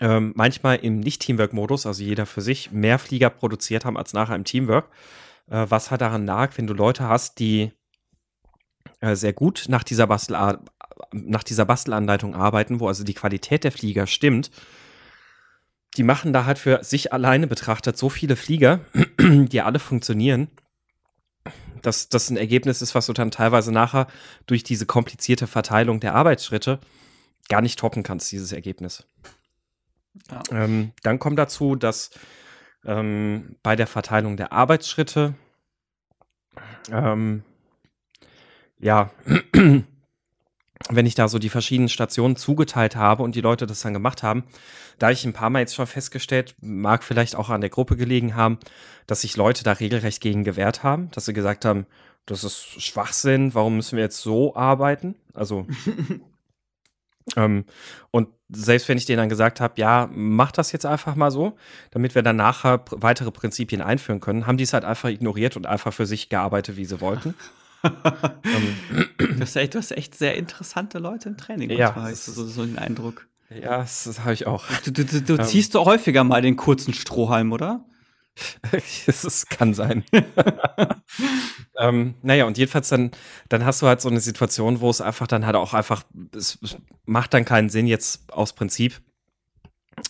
[0.00, 4.44] ähm, manchmal im Nicht-Teamwork-Modus, also jeder für sich, mehr Flieger produziert haben als nachher im
[4.44, 4.88] Teamwork.
[5.50, 7.72] Äh, was halt daran lag, wenn du Leute hast, die
[9.00, 10.58] äh, sehr gut nach dieser, Bastel
[11.12, 14.50] nach dieser Bastelanleitung arbeiten, wo also die Qualität der Flieger stimmt.
[15.96, 18.80] Die machen da halt für sich alleine betrachtet so viele Flieger,
[19.18, 20.48] die alle funktionieren,
[21.82, 24.06] dass das ein Ergebnis ist, was du dann teilweise nachher
[24.46, 26.80] durch diese komplizierte Verteilung der Arbeitsschritte
[27.48, 29.04] gar nicht toppen kannst, dieses Ergebnis.
[30.30, 30.42] Ja.
[30.50, 32.10] Ähm, dann kommt dazu, dass
[32.84, 35.34] ähm, bei der Verteilung der Arbeitsschritte
[36.90, 37.44] ähm,
[38.80, 39.10] ja,
[40.88, 44.22] wenn ich da so die verschiedenen Stationen zugeteilt habe und die Leute das dann gemacht
[44.22, 44.44] haben,
[44.98, 48.34] da ich ein paar Mal jetzt schon festgestellt, mag vielleicht auch an der Gruppe gelegen
[48.34, 48.58] haben,
[49.06, 51.86] dass sich Leute da regelrecht gegen gewehrt haben, dass sie gesagt haben,
[52.26, 55.16] das ist Schwachsinn, warum müssen wir jetzt so arbeiten?
[55.34, 55.66] Also,
[57.36, 57.64] ähm,
[58.10, 61.56] und selbst wenn ich denen dann gesagt habe, ja, mach das jetzt einfach mal so,
[61.90, 65.66] damit wir dann nachher weitere Prinzipien einführen können, haben die es halt einfach ignoriert und
[65.66, 67.34] einfach für sich gearbeitet, wie sie wollten.
[67.82, 68.76] Ähm,
[69.18, 71.70] du, hast echt, du hast echt sehr interessante Leute im Training.
[71.70, 71.94] Ja.
[71.94, 73.26] Hast du so, so den Eindruck.
[73.50, 74.64] Ja, das, habe ich auch.
[74.84, 77.84] Du, du, du, du ähm, ziehst doch häufiger mal den kurzen Strohhalm, oder?
[79.06, 80.04] das kann sein.
[81.78, 83.10] ähm, naja, und jedenfalls dann,
[83.48, 86.04] dann hast du halt so eine Situation, wo es einfach dann halt auch einfach,
[86.34, 89.00] es, es macht dann keinen Sinn, jetzt aus Prinzip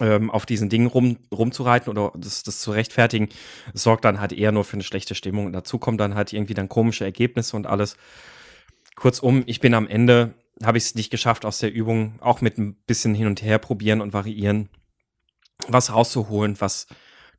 [0.01, 3.29] ähm, auf diesen Dingen rum, rumzureiten oder das, das zu rechtfertigen,
[3.75, 5.47] sorgt dann halt eher nur für eine schlechte Stimmung.
[5.47, 7.97] Und dazu kommen dann halt irgendwie dann komische Ergebnisse und alles.
[8.97, 12.59] Kurzum, ich bin am Ende, habe ich es nicht geschafft, aus der Übung auch mit
[12.59, 14.69] ein bisschen hin und her probieren und variieren,
[15.69, 16.87] was rauszuholen, was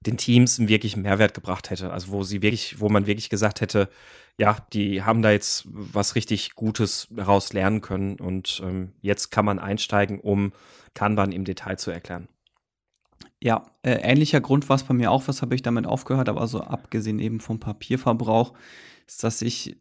[0.01, 1.91] den Teams einen wirklichen Mehrwert gebracht hätte.
[1.91, 3.89] Also wo sie wirklich, wo man wirklich gesagt hätte,
[4.37, 9.45] ja, die haben da jetzt was richtig Gutes daraus lernen können und ähm, jetzt kann
[9.45, 10.53] man einsteigen, um
[10.93, 12.27] Kanban im Detail zu erklären.
[13.43, 16.45] Ja, äh, ähnlicher Grund war es bei mir auch, was habe ich damit aufgehört, aber
[16.47, 18.53] so abgesehen eben vom Papierverbrauch,
[19.07, 19.77] ist, dass ich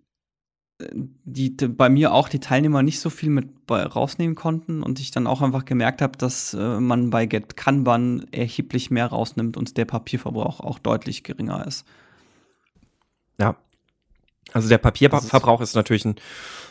[0.79, 4.99] äh, die, die, bei mir auch die Teilnehmer nicht so viel mit rausnehmen konnten und
[4.99, 9.57] ich dann auch einfach gemerkt habe, dass äh, man bei Get Kanban erheblich mehr rausnimmt
[9.57, 11.87] und der Papierverbrauch auch deutlich geringer ist.
[13.39, 13.57] Ja.
[14.53, 16.17] Also der Papierverbrauch ist, ist natürlich ein,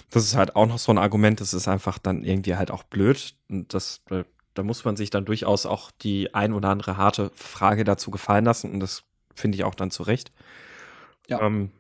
[0.10, 2.84] das ist halt auch noch so ein Argument, das ist einfach dann irgendwie halt auch
[2.84, 3.36] blöd.
[3.48, 4.24] Und das äh,
[4.60, 8.44] da muss man sich dann durchaus auch die ein oder andere harte Frage dazu gefallen
[8.44, 9.04] lassen und das
[9.34, 10.34] finde ich auch dann zu Recht.
[11.30, 11.40] Ja.
[11.42, 11.72] Ähm,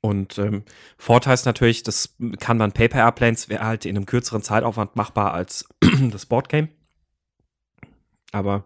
[0.00, 0.64] und ähm,
[0.96, 5.34] Vorteil ist natürlich, das kann man Paper Airplanes wäre halt in einem kürzeren Zeitaufwand machbar
[5.34, 5.68] als
[6.10, 6.68] das Boardgame.
[8.32, 8.64] Aber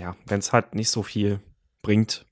[0.00, 1.40] ja, wenn es halt nicht so viel
[1.82, 2.24] bringt,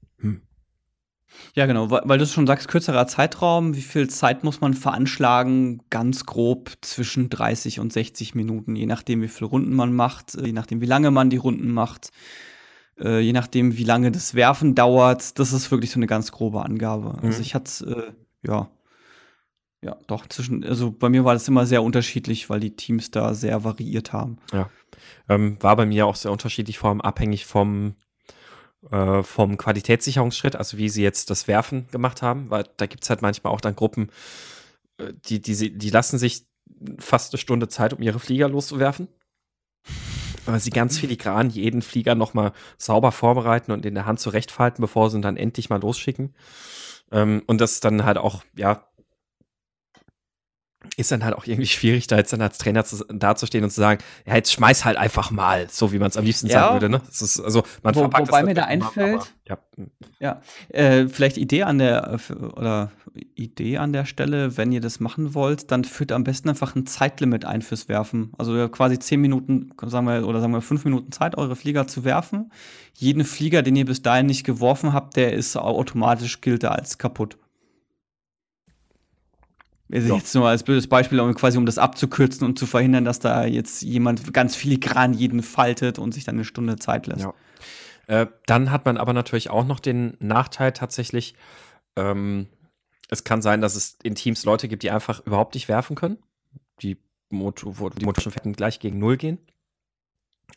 [1.54, 5.82] ja, genau, weil, weil du schon sagst, kürzerer Zeitraum, wie viel Zeit muss man veranschlagen?
[5.90, 10.46] Ganz grob zwischen 30 und 60 Minuten, je nachdem, wie viele Runden man macht, äh,
[10.46, 12.10] je nachdem, wie lange man die Runden macht,
[12.98, 15.38] äh, je nachdem, wie lange das Werfen dauert.
[15.38, 17.18] Das ist wirklich so eine ganz grobe Angabe.
[17.20, 17.26] Mhm.
[17.26, 18.12] Also ich hatte,
[18.44, 18.70] äh, ja,
[19.82, 23.32] ja, doch, zwischen, also bei mir war das immer sehr unterschiedlich, weil die Teams da
[23.32, 24.36] sehr variiert haben.
[24.52, 24.68] Ja.
[25.28, 27.94] Ähm, war bei mir auch sehr unterschiedlich, vor allem abhängig vom
[28.90, 33.10] äh, vom Qualitätssicherungsschritt, also wie sie jetzt das Werfen gemacht haben, weil da gibt es
[33.10, 34.10] halt manchmal auch dann Gruppen,
[34.98, 36.46] äh, die, die, die lassen sich
[36.98, 39.08] fast eine Stunde Zeit, um ihre Flieger loszuwerfen.
[40.46, 45.10] weil sie ganz filigran jeden Flieger nochmal sauber vorbereiten und in der Hand zurechtfalten, bevor
[45.10, 46.34] sie ihn dann endlich mal losschicken.
[47.12, 48.86] Ähm, und das dann halt auch, ja,
[50.96, 53.80] ist dann halt auch irgendwie schwierig, da jetzt dann als Trainer zu, dazustehen und zu
[53.80, 56.60] sagen, ja, jetzt schmeiß halt einfach mal, so wie man es am liebsten ja.
[56.60, 56.88] sagen würde.
[56.88, 57.02] Ne?
[57.06, 59.58] Das ist, also man Wo, wobei mir da einfällt, aber,
[60.18, 62.18] ja, ja äh, vielleicht Idee an der
[62.54, 62.90] oder
[63.34, 66.86] Idee an der Stelle, wenn ihr das machen wollt, dann führt am besten einfach ein
[66.86, 68.32] Zeitlimit ein fürs Werfen.
[68.38, 72.04] Also quasi zehn Minuten, sagen wir, oder sagen wir fünf Minuten Zeit, eure Flieger zu
[72.04, 72.52] werfen.
[72.94, 76.98] Jeden Flieger, den ihr bis dahin nicht geworfen habt, der ist automatisch gilt er als
[76.98, 77.36] kaputt.
[79.92, 83.18] Also jetzt nur als blödes Beispiel, um quasi um das abzukürzen und zu verhindern, dass
[83.18, 87.22] da jetzt jemand ganz filigran jeden faltet und sich dann eine Stunde Zeit lässt.
[87.22, 87.34] Ja.
[88.06, 91.34] Äh, dann hat man aber natürlich auch noch den Nachteil tatsächlich,
[91.96, 92.48] ähm,
[93.08, 96.18] es kann sein, dass es in Teams Leute gibt, die einfach überhaupt nicht werfen können.
[96.82, 96.96] Die
[97.28, 99.38] Motor, wo die Motorfetten gleich gegen Null gehen.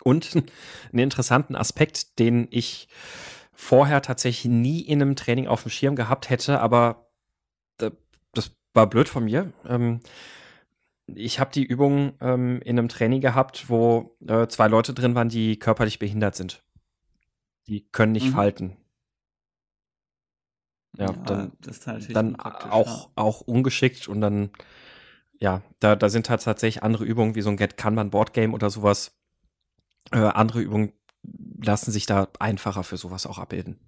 [0.03, 0.35] Und
[0.91, 2.87] einen interessanten Aspekt, den ich
[3.53, 7.11] vorher tatsächlich nie in einem Training auf dem Schirm gehabt hätte, aber
[8.73, 9.53] war blöd von mir.
[9.65, 10.01] Ähm,
[11.07, 15.29] ich habe die Übung ähm, in einem Training gehabt, wo äh, zwei Leute drin waren,
[15.29, 16.63] die körperlich behindert sind.
[17.67, 18.33] Die können nicht mhm.
[18.33, 18.77] falten.
[20.97, 21.51] Ja, ja dann,
[22.09, 23.11] dann auch, ja.
[23.15, 24.51] auch ungeschickt und dann,
[25.39, 28.53] ja, da, da sind halt tatsächlich andere Übungen wie so ein Get Kanban Board Game
[28.53, 29.17] oder sowas.
[30.11, 30.93] Äh, andere Übungen
[31.63, 33.79] lassen sich da einfacher für sowas auch abbilden.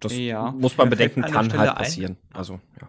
[0.00, 0.50] Das ja.
[0.52, 2.18] muss man bedenken, kann halt passieren.
[2.30, 2.36] Ein.
[2.36, 2.88] Also, ja.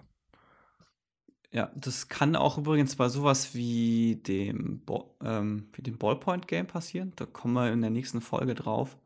[1.53, 7.11] Ja, das kann auch übrigens bei sowas wie dem, Bo ähm, wie dem Ballpoint-Game passieren.
[7.17, 8.97] Da kommen wir in der nächsten Folge drauf.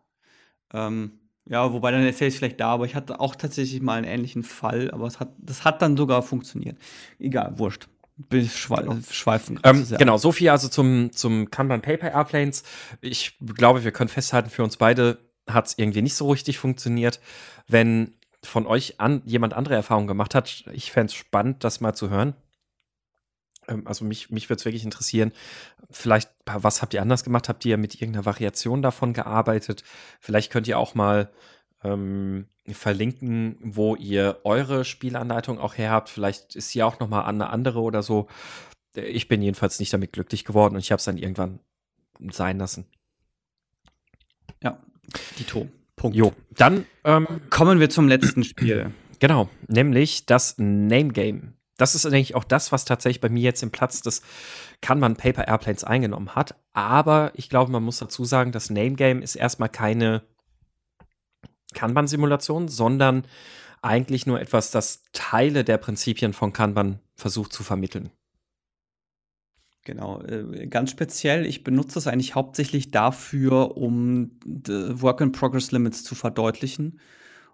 [0.72, 1.14] Ähm,
[1.48, 4.44] ja, wobei dann erzähle ich vielleicht da, aber ich hatte auch tatsächlich mal einen ähnlichen
[4.44, 6.78] Fall, aber es hat, das hat dann sogar funktioniert.
[7.20, 7.88] Egal, wurscht.
[8.18, 8.98] Bin schwe genau.
[9.12, 9.60] schweifen.
[9.64, 12.64] Ähm, genau, so viel also zum, zum Kanban Paper Airplanes.
[13.02, 15.18] Ich glaube, wir können festhalten, für uns beide
[15.48, 17.20] hat es irgendwie nicht so richtig funktioniert.
[17.68, 18.16] Wenn
[18.46, 22.10] von euch an, jemand andere Erfahrungen gemacht hat, ich fände es spannend, das mal zu
[22.10, 22.36] hören.
[23.68, 25.32] Ähm, also mich, mich würde es wirklich interessieren,
[25.90, 27.50] vielleicht, was habt ihr anders gemacht?
[27.50, 29.84] Habt ihr mit irgendeiner Variation davon gearbeitet?
[30.20, 31.32] Vielleicht könnt ihr auch mal
[31.84, 36.10] ähm, verlinken, wo ihr eure Spielanleitung auch her habt.
[36.10, 38.28] Vielleicht ist sie auch noch mal eine andere oder so.
[38.96, 41.60] Ich bin jedenfalls nicht damit glücklich geworden und ich habe es dann irgendwann
[42.32, 42.86] sein lassen.
[44.64, 44.82] Ja,
[45.38, 45.70] Dito.
[45.96, 46.16] Punkt.
[46.18, 48.92] Jo, dann ähm, kommen wir zum letzten Spiel.
[49.20, 51.54] Genau, nämlich das Name Game.
[51.78, 54.22] Das ist eigentlich auch das, was tatsächlich bei mir jetzt den Platz des
[54.82, 56.56] Kanban Paper Airplanes eingenommen hat.
[56.74, 60.22] Aber ich glaube, man muss dazu sagen, das Name Game ist erstmal keine
[61.74, 63.26] Kanban-Simulation, sondern
[63.82, 68.10] eigentlich nur etwas, das Teile der Prinzipien von Kanban versucht zu vermitteln.
[69.86, 77.00] Genau, äh, ganz speziell, ich benutze es eigentlich hauptsächlich dafür, um Work-in-Progress-Limits zu verdeutlichen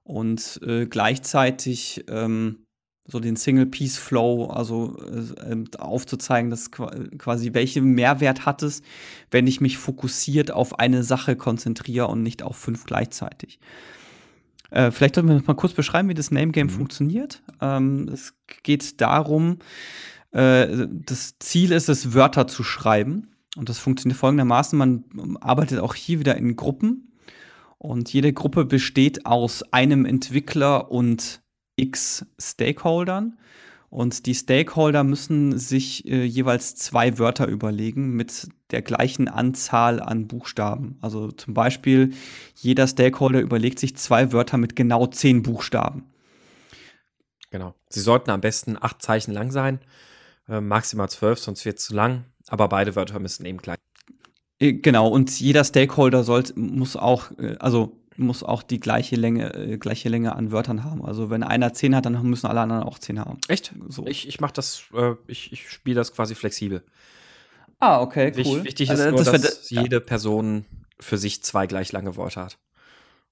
[0.03, 2.65] und äh, gleichzeitig ähm,
[3.05, 8.81] so den Single-Piece-Flow, also äh, ähm, aufzuzeigen, dass quasi welchen Mehrwert hat es,
[9.29, 13.59] wenn ich mich fokussiert auf eine Sache konzentriere und nicht auf fünf gleichzeitig.
[14.69, 16.71] Äh, vielleicht sollten wir mal kurz beschreiben, wie das Name Game mhm.
[16.71, 17.43] funktioniert.
[17.59, 19.59] Ähm, es geht darum,
[20.31, 23.35] äh, das Ziel ist es, Wörter zu schreiben.
[23.57, 27.11] Und das funktioniert folgendermaßen: Man arbeitet auch hier wieder in Gruppen.
[27.77, 31.41] Und jede Gruppe besteht aus einem Entwickler und
[31.75, 33.37] x Stakeholdern.
[33.89, 40.27] Und die Stakeholder müssen sich äh, jeweils zwei Wörter überlegen mit der gleichen Anzahl an
[40.27, 40.97] Buchstaben.
[41.01, 42.13] Also zum Beispiel,
[42.55, 46.05] jeder Stakeholder überlegt sich zwei Wörter mit genau zehn Buchstaben.
[47.49, 47.75] Genau.
[47.89, 49.81] Sie sollten am besten acht Zeichen lang sein,
[50.51, 52.25] äh, maximal zwölf, sonst wird es zu lang.
[52.47, 53.77] Aber beide Wörter müssen eben gleich.
[54.59, 59.53] Äh, genau, und jeder Stakeholder soll, muss auch, äh, also muss auch die gleiche Länge,
[59.55, 61.03] äh, gleiche Länge an Wörtern haben.
[61.03, 63.37] Also wenn einer 10 hat, dann müssen alle anderen auch 10 haben.
[63.47, 63.73] Echt?
[63.87, 64.05] So.
[64.05, 66.83] Ich, ich mache das, äh, ich, ich spiele das quasi flexibel.
[67.79, 68.63] Ah, okay, cool.
[68.63, 69.81] Wichtig ist also, nur, das dass ja.
[69.81, 70.65] jede Person
[70.99, 72.57] für sich zwei gleich lange Worte hat.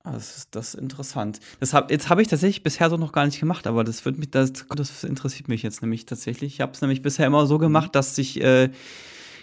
[0.04, 1.40] Ah, das ist, das ist interessant.
[1.60, 4.18] Das hab, jetzt habe ich tatsächlich bisher so noch gar nicht gemacht, aber das wird
[4.18, 6.54] mich, das, das interessiert mich jetzt nämlich tatsächlich.
[6.54, 8.70] Ich habe es nämlich bisher immer so gemacht, dass sich äh,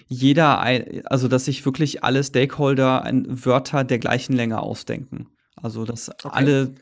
[0.08, 0.60] jeder,
[1.04, 5.26] also dass sich wirklich alle Stakeholder ein, Wörter der gleichen Länge ausdenken.
[5.56, 6.30] Also dass okay.
[6.32, 6.74] alle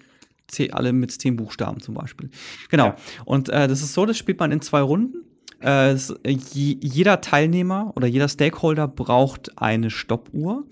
[0.71, 2.31] alle mit zehn Buchstaben zum Beispiel.
[2.71, 2.87] Genau.
[2.87, 2.97] Ja.
[3.25, 5.25] Und äh, das ist so, das spielt man in zwei Runden.
[5.61, 10.65] Äh, es, jeder Teilnehmer oder jeder Stakeholder braucht eine Stoppuhr,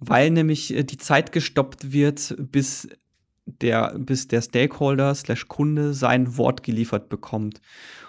[0.00, 2.88] weil nämlich äh, die Zeit gestoppt wird, bis
[3.46, 7.60] der, bis der Stakeholder slash Kunde sein Wort geliefert bekommt.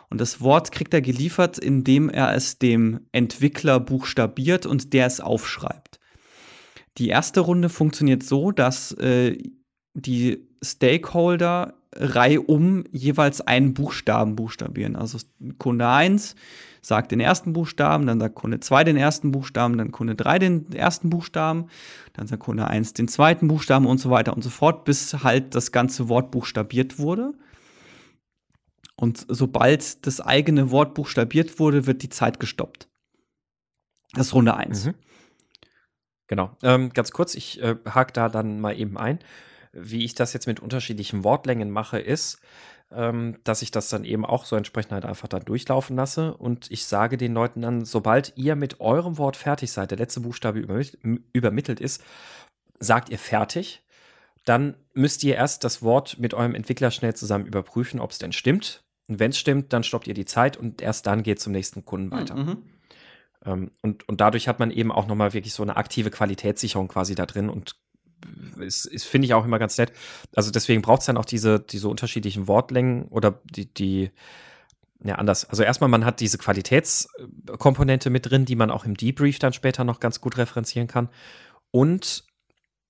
[0.09, 5.21] Und das Wort kriegt er geliefert, indem er es dem Entwickler buchstabiert und der es
[5.21, 5.99] aufschreibt.
[6.97, 9.37] Die erste Runde funktioniert so, dass äh,
[9.93, 14.95] die Stakeholder reihum jeweils einen Buchstaben buchstabieren.
[14.95, 15.17] Also
[15.57, 16.35] Kunde 1
[16.81, 20.73] sagt den ersten Buchstaben, dann sagt Kunde 2 den ersten Buchstaben, dann Kunde 3 den
[20.73, 21.67] ersten Buchstaben,
[22.13, 25.55] dann sagt Kunde 1 den zweiten Buchstaben und so weiter und so fort, bis halt
[25.55, 27.33] das ganze Wort buchstabiert wurde.
[28.95, 32.87] Und sobald das eigene Wort buchstabiert wurde, wird die Zeit gestoppt.
[34.13, 34.85] Das ist Runde 1.
[34.85, 34.93] Mhm.
[36.27, 36.55] Genau.
[36.63, 39.19] Ähm, ganz kurz, ich äh, hake da dann mal eben ein.
[39.73, 42.39] Wie ich das jetzt mit unterschiedlichen Wortlängen mache, ist,
[42.93, 46.69] ähm, dass ich das dann eben auch so entsprechend halt einfach dann durchlaufen lasse und
[46.71, 50.59] ich sage den Leuten dann, sobald ihr mit eurem Wort fertig seid, der letzte Buchstabe
[51.33, 52.03] übermittelt ist,
[52.79, 53.83] sagt ihr fertig.
[54.43, 58.31] Dann müsst ihr erst das Wort mit eurem Entwickler schnell zusammen überprüfen, ob es denn
[58.31, 58.83] stimmt.
[59.07, 61.85] Und wenn es stimmt, dann stoppt ihr die Zeit und erst dann geht zum nächsten
[61.85, 62.35] Kunden weiter.
[62.35, 62.63] Mhm.
[63.45, 67.13] Ähm, und, und dadurch hat man eben auch nochmal wirklich so eine aktive Qualitätssicherung quasi
[67.13, 67.75] da drin und
[68.59, 69.91] ist, ist finde ich auch immer ganz nett.
[70.35, 74.11] Also deswegen braucht es dann auch diese, diese unterschiedlichen Wortlängen oder die, die,
[75.03, 75.49] ja, anders.
[75.49, 79.83] Also erstmal, man hat diese Qualitätskomponente mit drin, die man auch im Debrief dann später
[79.83, 81.09] noch ganz gut referenzieren kann.
[81.71, 82.25] Und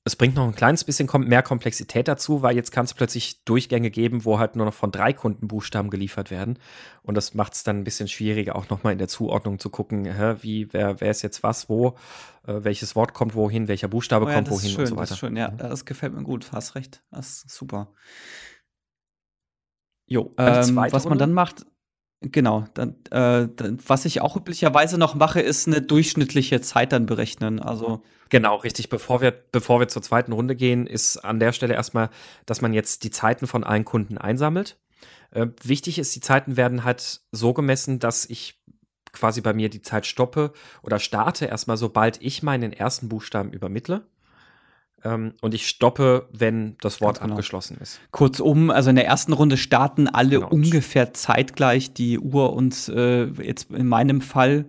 [0.04, 3.92] es bringt noch ein kleines bisschen mehr Komplexität dazu, weil jetzt kann es plötzlich Durchgänge
[3.92, 6.58] geben, wo halt nur noch von drei Kundenbuchstaben geliefert werden.
[7.04, 10.06] Und das macht es dann ein bisschen schwieriger, auch nochmal in der Zuordnung zu gucken,
[10.06, 11.98] hä, wie, wer, wer ist jetzt was, wo,
[12.48, 15.02] äh, welches Wort kommt wohin, welcher Buchstabe oh ja, kommt wohin schön, und so weiter.
[15.02, 15.58] Das ist schön, ja, mhm.
[15.58, 17.04] das gefällt mir gut, hast recht.
[17.12, 17.94] Das ist super.
[20.08, 21.66] Jo, ähm, was man dann macht,
[22.24, 27.08] Genau, dann, äh, dann, was ich auch üblicherweise noch mache, ist eine durchschnittliche Zeit dann
[27.08, 27.60] berechnen.
[27.60, 28.90] Also genau, richtig.
[28.90, 32.12] Bevor wir, bevor wir zur zweiten Runde gehen, ist an der Stelle erstmal,
[32.46, 34.78] dass man jetzt die Zeiten von allen Kunden einsammelt.
[35.32, 38.62] Äh, wichtig ist, die Zeiten werden halt so gemessen, dass ich
[39.14, 40.54] quasi bei mir die Zeit stoppe
[40.84, 44.06] oder starte erstmal, sobald ich meinen ersten Buchstaben übermittle.
[45.04, 47.34] Ähm, und ich stoppe, wenn das Wort genau.
[47.34, 48.00] abgeschlossen ist.
[48.12, 50.50] Kurzum, also in der ersten Runde starten alle genau.
[50.50, 54.66] ungefähr zeitgleich die Uhr und äh, jetzt in meinem Fall,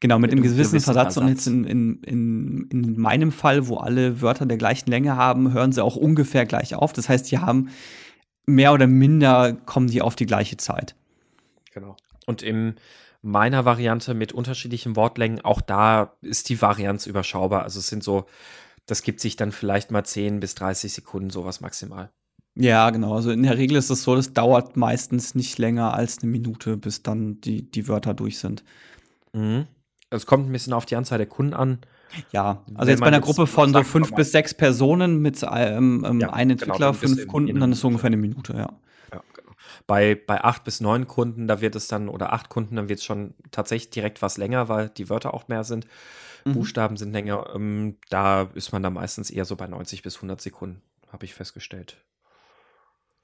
[0.00, 3.68] genau, mit, mit einem gewissen Versatz, Versatz und jetzt in, in, in, in meinem Fall,
[3.68, 6.92] wo alle Wörter der gleichen Länge haben, hören sie auch ungefähr gleich auf.
[6.92, 7.68] Das heißt, die haben
[8.46, 10.94] mehr oder minder kommen die auf die gleiche Zeit.
[11.72, 11.96] Genau.
[12.26, 12.76] Und in
[13.20, 17.62] meiner Variante mit unterschiedlichen Wortlängen, auch da ist die Varianz überschaubar.
[17.62, 18.26] Also es sind so
[18.86, 22.10] das gibt sich dann vielleicht mal 10 bis 30 Sekunden, sowas maximal.
[22.56, 23.14] Ja, genau.
[23.14, 26.76] Also in der Regel ist es so, das dauert meistens nicht länger als eine Minute,
[26.76, 28.62] bis dann die, die Wörter durch sind.
[29.32, 29.66] Mhm.
[30.10, 31.78] Es kommt ein bisschen auf die Anzahl der Kunden an.
[32.30, 36.04] Ja, also Wenn jetzt bei einer Gruppe von so fünf bis sechs Personen mit ähm,
[36.08, 38.72] ähm ja, einem genau, Entwickler, genau, fünf Kunden, dann ist es ungefähr eine Minute, ja.
[39.12, 39.52] ja genau.
[39.88, 43.00] Bei, bei acht bis neun Kunden, da wird es dann, oder acht Kunden, dann wird
[43.00, 45.88] es schon tatsächlich direkt was länger, weil die Wörter auch mehr sind.
[46.44, 46.52] Mhm.
[46.52, 47.50] Buchstaben sind länger.
[47.54, 51.34] Ähm, da ist man dann meistens eher so bei 90 bis 100 Sekunden, habe ich
[51.34, 51.96] festgestellt.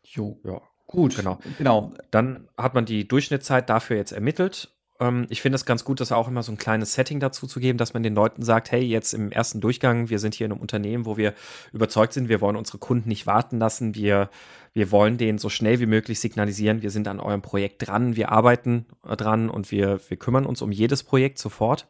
[0.03, 0.41] Jo.
[0.45, 0.61] Ja.
[0.87, 1.15] Gut.
[1.15, 1.39] Genau.
[1.57, 1.95] genau.
[2.11, 4.75] Dann hat man die Durchschnittszeit dafür jetzt ermittelt.
[5.01, 7.59] Ähm, ich finde es ganz gut, das auch immer so ein kleines Setting dazu zu
[7.59, 10.53] geben, dass man den Leuten sagt, hey, jetzt im ersten Durchgang, wir sind hier in
[10.53, 11.35] einem Unternehmen, wo wir
[11.73, 14.31] überzeugt sind, wir wollen unsere Kunden nicht warten lassen, wir,
[14.73, 18.31] wir wollen denen so schnell wie möglich signalisieren, wir sind an eurem Projekt dran, wir
[18.31, 21.87] arbeiten dran und wir, wir kümmern uns um jedes Projekt sofort.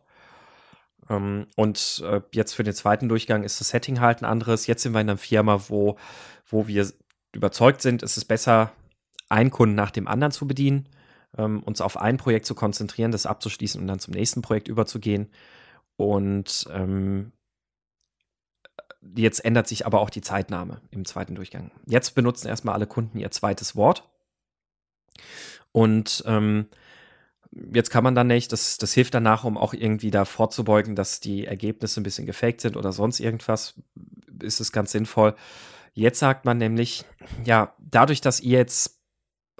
[1.10, 4.66] Ähm, und äh, jetzt für den zweiten Durchgang ist das Setting halt ein anderes.
[4.66, 5.98] Jetzt sind wir in einer Firma, wo,
[6.46, 6.90] wo wir
[7.32, 8.72] überzeugt sind, es ist besser,
[9.28, 10.88] einen Kunden nach dem anderen zu bedienen,
[11.36, 15.30] ähm, uns auf ein Projekt zu konzentrieren, das abzuschließen und dann zum nächsten Projekt überzugehen.
[15.96, 17.32] Und ähm,
[19.14, 21.70] jetzt ändert sich aber auch die Zeitnahme im zweiten Durchgang.
[21.86, 24.08] Jetzt benutzen erstmal alle Kunden ihr zweites Wort.
[25.72, 26.66] Und ähm,
[27.52, 31.20] Jetzt kann man dann nicht, das, das hilft danach, um auch irgendwie da vorzubeugen, dass
[31.20, 33.74] die Ergebnisse ein bisschen gefaked sind oder sonst irgendwas,
[34.40, 35.34] ist es ganz sinnvoll.
[35.92, 37.04] Jetzt sagt man nämlich,
[37.44, 39.00] ja, dadurch, dass ihr jetzt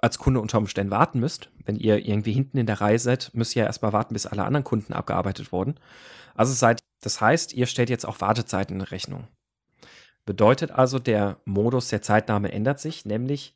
[0.01, 3.55] als Kunde unter Umständen warten müsst, wenn ihr irgendwie hinten in der Reihe seid, müsst
[3.57, 5.75] ihr ja erstmal warten, bis alle anderen Kunden abgearbeitet wurden.
[6.35, 9.27] Also seid, das heißt, ihr stellt jetzt auch Wartezeiten in Rechnung.
[10.25, 13.55] Bedeutet also, der Modus der Zeitnahme ändert sich, nämlich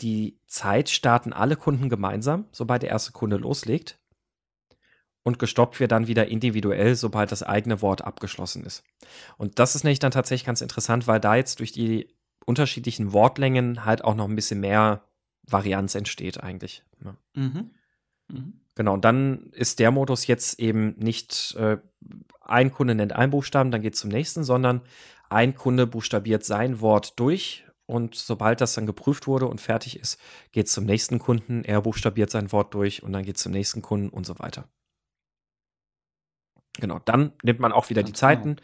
[0.00, 3.98] die Zeit starten alle Kunden gemeinsam, sobald der erste Kunde loslegt.
[5.22, 8.84] Und gestoppt wird dann wieder individuell, sobald das eigene Wort abgeschlossen ist.
[9.36, 13.84] Und das ist nämlich dann tatsächlich ganz interessant, weil da jetzt durch die unterschiedlichen Wortlängen
[13.84, 15.02] halt auch noch ein bisschen mehr
[15.42, 16.84] Varianz entsteht eigentlich.
[17.04, 17.16] Ja.
[17.34, 17.70] Mhm.
[18.28, 18.60] Mhm.
[18.76, 21.78] Genau, und dann ist der Modus jetzt eben nicht äh,
[22.40, 24.82] ein Kunde nennt einen Buchstaben, dann geht es zum nächsten, sondern
[25.28, 30.20] ein Kunde buchstabiert sein Wort durch und sobald das dann geprüft wurde und fertig ist,
[30.52, 31.64] geht es zum nächsten Kunden.
[31.64, 34.68] Er buchstabiert sein Wort durch und dann geht es zum nächsten Kunden und so weiter.
[36.78, 38.56] Genau, dann nimmt man auch wieder die Zeiten.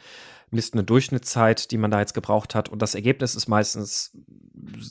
[0.51, 2.69] misst eine Durchschnittszeit, die man da jetzt gebraucht hat.
[2.69, 4.15] Und das Ergebnis ist meistens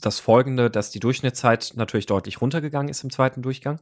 [0.01, 3.79] das folgende, dass die Durchschnittszeit natürlich deutlich runtergegangen ist im zweiten Durchgang.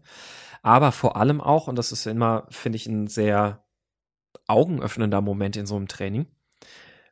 [0.62, 3.64] Aber vor allem auch, und das ist immer, finde ich, ein sehr
[4.48, 6.26] augenöffnender Moment in so einem Training,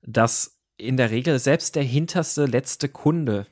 [0.02, 3.48] dass in der Regel selbst der hinterste letzte Kunde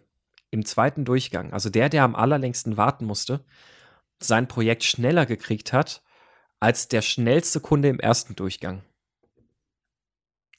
[0.52, 3.44] im zweiten Durchgang, also der, der am allerlängsten warten musste,
[4.20, 6.04] sein Projekt schneller gekriegt hat
[6.60, 8.82] als der schnellste Kunde im ersten Durchgang.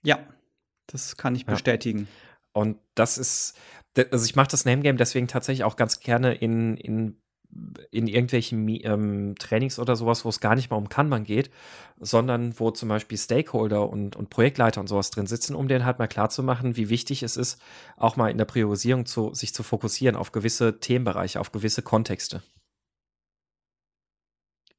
[0.03, 0.19] Ja,
[0.87, 1.53] das kann ich ja.
[1.53, 2.09] bestätigen.
[2.53, 3.59] Und das ist,
[4.11, 7.21] also ich mache das Name Game deswegen tatsächlich auch ganz gerne in, in
[7.91, 11.51] in irgendwelchen ähm, Trainings oder sowas, wo es gar nicht mal um Kanban geht,
[11.99, 15.99] sondern wo zum Beispiel Stakeholder und, und Projektleiter und sowas drin sitzen, um denen halt
[15.99, 17.61] mal klarzumachen, wie wichtig es ist,
[17.97, 22.43] auch mal in der Priorisierung zu, sich zu fokussieren auf gewisse Themenbereiche, auf gewisse Kontexte.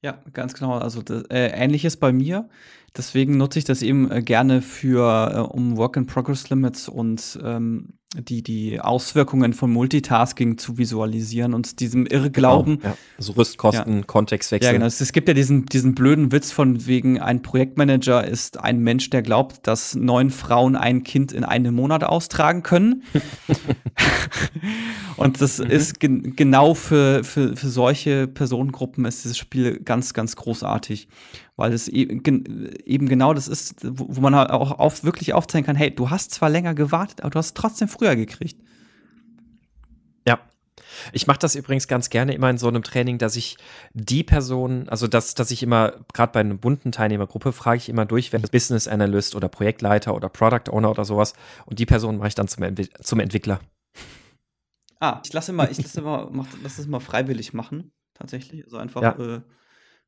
[0.04, 0.78] Ja, ganz genau.
[0.78, 2.50] Also das, äh, ähnliches bei mir.
[2.96, 8.80] Deswegen nutze ich das eben äh, gerne für, äh, um Work-in-Progress-Limits und ähm, die, die
[8.80, 12.78] Auswirkungen von Multitasking zu visualisieren und diesem Irrglauben.
[12.78, 12.98] Genau, ja.
[13.18, 14.04] Also Rüstkosten, ja.
[14.04, 14.66] Kontextwechsel.
[14.66, 14.86] Ja, genau.
[14.86, 19.24] Es, gibt ja diesen, diesen blöden Witz von wegen, ein Projektmanager ist ein Mensch, der
[19.24, 23.04] glaubt, dass neun Frauen ein Kind in einem Monat austragen können.
[25.18, 25.70] und das mhm.
[25.70, 31.10] ist gen genau für, für, für solche Personengruppen ist dieses Spiel ganz, ganz großartig
[31.58, 32.24] weil es eben,
[32.86, 36.32] eben genau das ist, wo man halt auch auf, wirklich aufzeigen kann, hey, du hast
[36.32, 38.62] zwar länger gewartet, aber du hast es trotzdem früher gekriegt.
[40.26, 40.40] Ja.
[41.12, 43.58] Ich mache das übrigens ganz gerne immer in so einem Training, dass ich
[43.94, 48.06] die Person, also dass, dass ich immer, gerade bei einer bunten Teilnehmergruppe, frage ich immer
[48.06, 51.34] durch, wenn Business Analyst oder Projektleiter oder Product Owner oder sowas
[51.66, 53.60] und die Person mache ich dann zum, Entwi zum Entwickler.
[55.00, 58.64] Ah, ich lasse immer, ich lasse immer, mach, lass es mal freiwillig machen, tatsächlich.
[58.64, 59.18] Also einfach ja.
[59.18, 59.42] äh,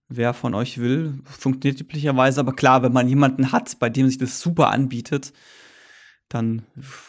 [0.09, 1.19] wer von euch will.
[1.23, 5.31] Funktioniert üblicherweise, aber klar, wenn man jemanden hat, bei dem sich das super anbietet,
[6.27, 6.63] dann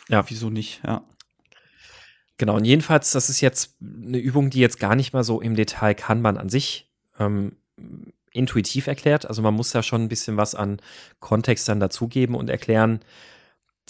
[0.09, 0.25] ja.
[0.29, 1.03] wieso nicht, ja.
[2.39, 5.57] Genau, und jedenfalls, das ist jetzt eine Übung, die jetzt gar nicht mal so im
[5.57, 7.57] Detail kann man an sich ähm,
[8.33, 9.27] intuitiv erklärt.
[9.27, 10.81] Also man muss da schon ein bisschen was an
[11.19, 13.01] Kontext dann dazugeben und erklären,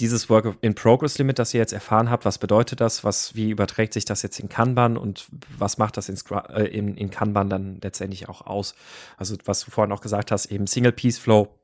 [0.01, 3.05] dieses Work in Progress Limit, das ihr jetzt erfahren habt, was bedeutet das?
[3.05, 5.27] Was, wie überträgt sich das jetzt in Kanban und
[5.59, 6.17] was macht das in,
[6.49, 8.75] äh, in, in Kanban dann letztendlich auch aus?
[9.19, 11.55] Also, was du vorhin auch gesagt hast, eben Single Piece Flow.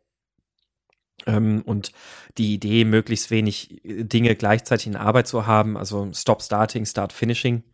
[1.26, 1.92] Ähm, und
[2.36, 7.12] die Idee, möglichst wenig äh, Dinge gleichzeitig in Arbeit zu haben, also Stop Starting, Start
[7.12, 7.64] Finishing.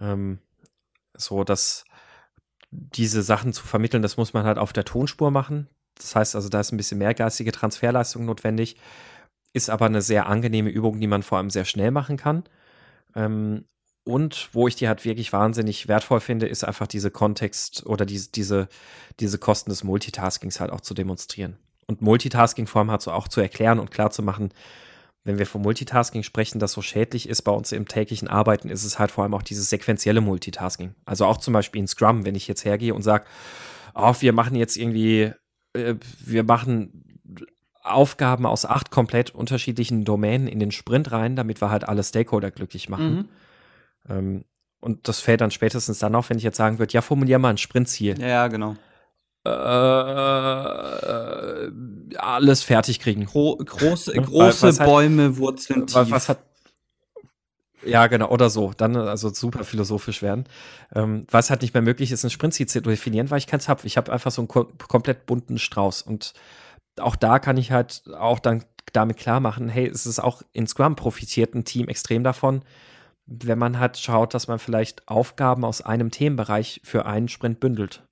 [0.00, 0.40] Ähm,
[1.16, 1.84] so, dass
[2.70, 5.68] diese Sachen zu vermitteln, das muss man halt auf der Tonspur machen.
[5.96, 8.76] Das heißt also, da ist ein bisschen mehr geistige Transferleistung notwendig
[9.56, 12.44] ist aber eine sehr angenehme Übung, die man vor allem sehr schnell machen kann.
[13.14, 13.64] Ähm,
[14.04, 18.30] und wo ich die halt wirklich wahnsinnig wertvoll finde, ist einfach diese Kontext oder diese,
[18.30, 18.68] diese,
[19.18, 21.56] diese Kosten des Multitaskings halt auch zu demonstrieren.
[21.86, 24.50] Und Multitasking vor allem halt so auch zu erklären und klar zu machen,
[25.24, 28.84] wenn wir von Multitasking sprechen, das so schädlich ist bei uns im täglichen Arbeiten, ist
[28.84, 30.94] es halt vor allem auch dieses sequentielle Multitasking.
[31.06, 33.24] Also auch zum Beispiel in Scrum, wenn ich jetzt hergehe und sage,
[33.94, 35.32] oh, wir machen jetzt irgendwie,
[35.72, 35.94] äh,
[36.24, 37.15] wir machen
[37.86, 42.50] Aufgaben aus acht komplett unterschiedlichen Domänen in den Sprint rein, damit wir halt alle Stakeholder
[42.50, 43.16] glücklich machen.
[43.16, 43.28] Mhm.
[44.08, 44.44] Ähm,
[44.80, 47.50] und das fällt dann spätestens dann auf, wenn ich jetzt sagen würde, ja, formulier mal
[47.50, 48.20] ein Sprintziel.
[48.20, 48.76] Ja, genau.
[49.44, 49.50] Äh,
[51.66, 51.70] äh,
[52.16, 53.26] alles fertig kriegen.
[53.26, 56.10] Gro große große hat, Bäume, Wurzeln tief.
[56.10, 56.38] Was hat,
[57.84, 58.72] ja, genau, oder so.
[58.76, 60.44] Dann also super philosophisch werden.
[60.94, 63.86] Ähm, was halt nicht mehr möglich ist, ein Sprintziel zu definieren, weil ich keins habe.
[63.86, 66.02] Ich habe einfach so einen ko komplett bunten Strauß.
[66.02, 66.34] Und
[66.98, 70.66] auch da kann ich halt auch dann damit klar machen, hey, es ist auch in
[70.66, 72.62] Scrum profitiert ein Team extrem davon,
[73.26, 78.04] wenn man halt schaut, dass man vielleicht Aufgaben aus einem Themenbereich für einen Sprint bündelt.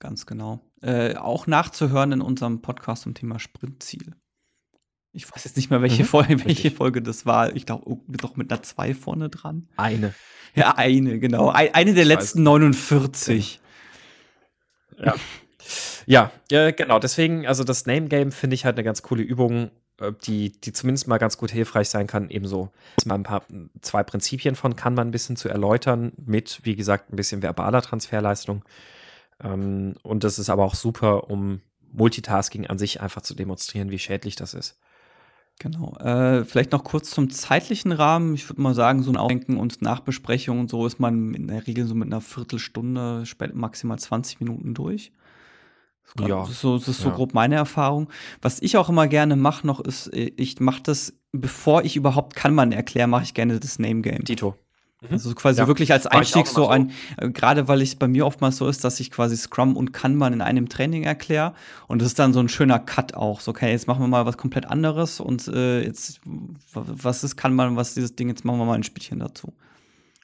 [0.00, 0.60] Ganz genau.
[0.80, 4.14] Äh, auch nachzuhören in unserem Podcast zum Thema Sprintziel.
[5.12, 7.56] Ich weiß jetzt nicht mehr, welche, mhm, Folge, welche Folge das war.
[7.56, 9.68] Ich glaube, oh, doch mit einer 2 vorne dran.
[9.76, 10.14] Eine.
[10.54, 11.48] Ja, eine, genau.
[11.50, 13.60] Eine der ich letzten 49.
[14.98, 15.14] Ja.
[16.06, 16.98] Ja, ja, genau.
[16.98, 20.72] Deswegen, also das Name Game finde ich halt eine ganz coole Übung, äh, die, die
[20.72, 22.70] zumindest mal ganz gut hilfreich sein kann, ebenso
[23.04, 23.42] mal ein paar
[23.82, 27.82] zwei Prinzipien von kann man ein bisschen zu erläutern, mit, wie gesagt, ein bisschen verbaler
[27.82, 28.64] Transferleistung.
[29.42, 31.60] Ähm, und das ist aber auch super, um
[31.92, 34.78] Multitasking an sich einfach zu demonstrieren, wie schädlich das ist.
[35.60, 35.96] Genau.
[35.96, 38.34] Äh, vielleicht noch kurz zum zeitlichen Rahmen.
[38.34, 41.66] Ich würde mal sagen, so ein Aufdenken und Nachbesprechung und so ist man in der
[41.66, 45.10] Regel so mit einer Viertelstunde, maximal 20 Minuten durch.
[46.18, 46.40] Ja.
[46.40, 47.14] Das ist so, das ist so ja.
[47.14, 48.08] grob meine Erfahrung.
[48.42, 52.34] Was ich auch immer gerne mache noch ist, äh, ich mache das, bevor ich überhaupt
[52.34, 54.24] kann man erklären, mache ich gerne das Name Game.
[54.24, 54.56] Dito.
[55.00, 55.08] Mhm.
[55.12, 55.68] Also quasi ja.
[55.68, 58.82] wirklich als Einstieg so, so ein, äh, gerade weil es bei mir oftmals so ist,
[58.82, 61.54] dass ich quasi Scrum und Kanban in einem Training erkläre
[61.86, 63.40] und das ist dann so ein schöner Cut auch.
[63.40, 66.20] So, okay, jetzt machen wir mal was komplett anderes und äh, jetzt,
[66.74, 69.52] was ist Kanban, was ist dieses Ding, jetzt machen wir mal ein Spielchen dazu.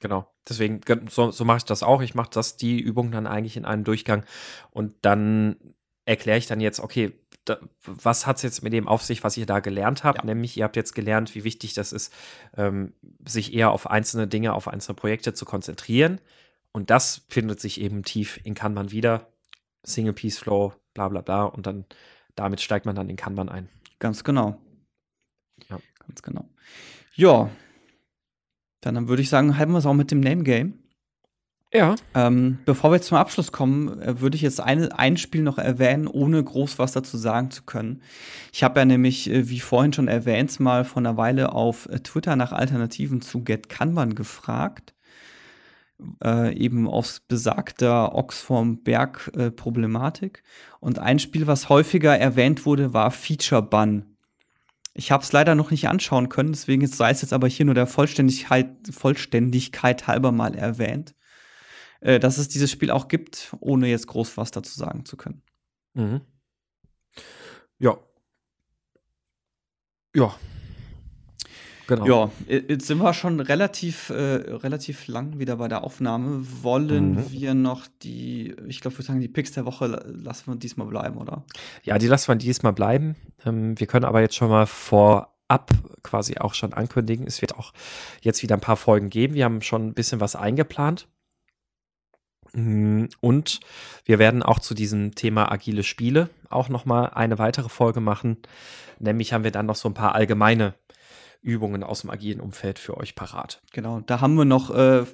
[0.00, 0.26] Genau.
[0.46, 2.02] Deswegen, so, so mache ich das auch.
[2.02, 4.24] Ich mache das, die Übung dann eigentlich in einem Durchgang
[4.70, 5.56] und dann
[6.04, 7.12] erkläre ich dann jetzt, okay,
[7.44, 10.18] da, was hat es jetzt mit dem auf sich, was ihr da gelernt habt?
[10.18, 10.24] Ja.
[10.24, 12.12] Nämlich, ihr habt jetzt gelernt, wie wichtig das ist,
[12.56, 12.94] ähm,
[13.26, 16.20] sich eher auf einzelne Dinge, auf einzelne Projekte zu konzentrieren.
[16.72, 19.28] Und das findet sich eben tief in Kanban wieder.
[19.84, 21.44] Single Piece Flow, bla bla bla.
[21.44, 21.84] Und dann
[22.34, 23.68] damit steigt man dann in Kanban ein.
[23.98, 24.60] Ganz genau.
[25.68, 25.78] Ja.
[26.06, 26.48] Ganz genau.
[27.14, 27.50] Ja.
[28.80, 30.83] Dann, dann würde ich sagen, halten wir es auch mit dem Name Game.
[31.74, 31.96] Ja.
[32.14, 36.06] Ähm, bevor wir zum Abschluss kommen, äh, würde ich jetzt ein, ein Spiel noch erwähnen,
[36.06, 38.00] ohne groß was dazu sagen zu können.
[38.52, 41.98] Ich habe ja nämlich, äh, wie vorhin schon erwähnt, mal vor einer Weile auf äh,
[41.98, 44.94] Twitter nach Alternativen zu Get Kanban gefragt.
[46.22, 50.44] Äh, eben aufs besagter Ochs vorm Berg äh, Problematik.
[50.78, 54.16] Und ein Spiel, was häufiger erwähnt wurde, war Feature Bun.
[54.92, 57.74] Ich habe es leider noch nicht anschauen können, deswegen sei es jetzt aber hier nur
[57.74, 61.16] der Vollständigkeit, Vollständigkeit halber mal erwähnt
[62.04, 65.42] äh, dass es dieses Spiel auch gibt, ohne jetzt groß was dazu sagen zu können.
[65.94, 66.20] Mhm.
[67.78, 67.96] Ja.
[70.14, 70.34] Ja.
[71.86, 72.06] Genau.
[72.06, 76.46] Ja, jetzt sind wir schon relativ, äh, relativ lang wieder bei der Aufnahme.
[76.62, 77.30] Wollen mhm.
[77.30, 81.18] wir noch die, ich glaube, wir sagen, die Picks der Woche lassen wir diesmal bleiben,
[81.18, 81.44] oder?
[81.82, 83.16] Ja, die lassen wir diesmal bleiben.
[83.44, 85.70] Ähm, wir können aber jetzt schon mal vorab
[86.02, 87.26] quasi auch schon ankündigen.
[87.26, 87.72] Es wird auch
[88.22, 89.34] jetzt wieder ein paar Folgen geben.
[89.34, 91.06] Wir haben schon ein bisschen was eingeplant.
[92.54, 93.60] Mm, und
[94.04, 98.38] wir werden auch zu diesem Thema agile Spiele auch noch mal eine weitere Folge machen.
[98.98, 100.74] Nämlich haben wir dann noch so ein paar allgemeine
[101.42, 103.60] Übungen aus dem agilen Umfeld für euch parat.
[103.72, 105.04] Genau, da haben wir noch äh,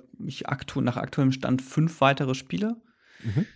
[0.45, 2.77] aktu nach aktuellem Stand fünf weitere Spiele,
[3.25, 3.47] mhm.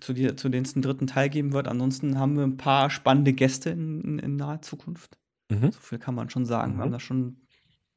[0.00, 1.66] zu, die, zu denen es einen dritten Teil geben wird.
[1.66, 5.16] Ansonsten haben wir ein paar spannende Gäste in, in, in naher Zukunft.
[5.48, 5.72] Mhm.
[5.72, 6.72] So viel kann man schon sagen.
[6.72, 6.76] Mhm.
[6.76, 7.40] Wir haben da schon,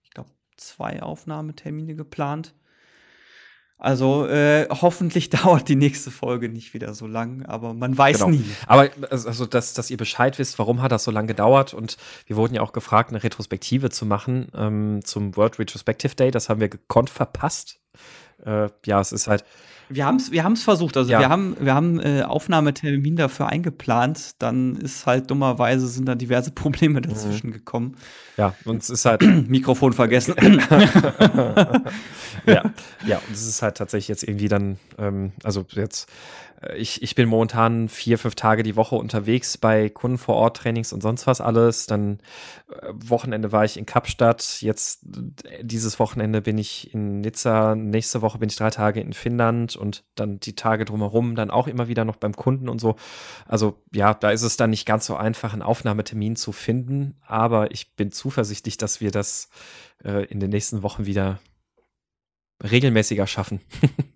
[0.04, 2.56] ich glaube, zwei Aufnahmetermine geplant.
[3.84, 8.30] Also äh, hoffentlich dauert die nächste Folge nicht wieder so lang, aber man weiß genau.
[8.30, 8.46] nie.
[8.66, 12.38] Aber also, dass, dass ihr Bescheid wisst, warum hat das so lange gedauert und wir
[12.38, 16.32] wurden ja auch gefragt, eine Retrospektive zu machen ähm, zum World Retrospective Day.
[16.32, 17.82] Das haben wir gekonnt verpasst.
[18.46, 19.44] Äh, ja, es ist halt
[19.96, 20.98] wir haben es wir haben's versucht.
[20.98, 21.20] Also ja.
[21.20, 24.42] wir haben, wir haben äh, Aufnahmetermin dafür eingeplant.
[24.42, 27.54] Dann ist halt dummerweise sind da diverse Probleme dazwischen mhm.
[27.54, 27.98] gekommen.
[28.38, 29.22] Ja, und es ist halt.
[29.50, 30.36] Mikrofon vergessen.
[32.46, 32.64] ja,
[33.06, 36.10] ja, und es ist halt tatsächlich jetzt irgendwie dann, ähm, also jetzt
[36.64, 40.58] äh, ich, ich bin momentan vier, fünf Tage die Woche unterwegs bei Kunden vor Ort,
[40.58, 41.86] Trainings und sonst was alles.
[41.88, 42.20] Dann
[42.70, 44.62] äh, Wochenende war ich in Kapstadt.
[44.62, 45.04] Jetzt
[45.46, 47.76] äh, dieses Wochenende bin ich in Nizza.
[47.76, 51.68] Nächste Woche bin ich drei Tage in Finnland und dann die Tage drumherum dann auch
[51.68, 52.96] immer wieder noch beim Kunden und so.
[53.48, 57.16] Also ja, da ist es dann nicht ganz so einfach, einen Aufnahmetermin zu finden.
[57.26, 59.50] Aber ich bin zuversichtlich, dass wir das
[60.04, 61.40] äh, in den nächsten Wochen wieder
[62.64, 63.62] regelmäßiger schaffen.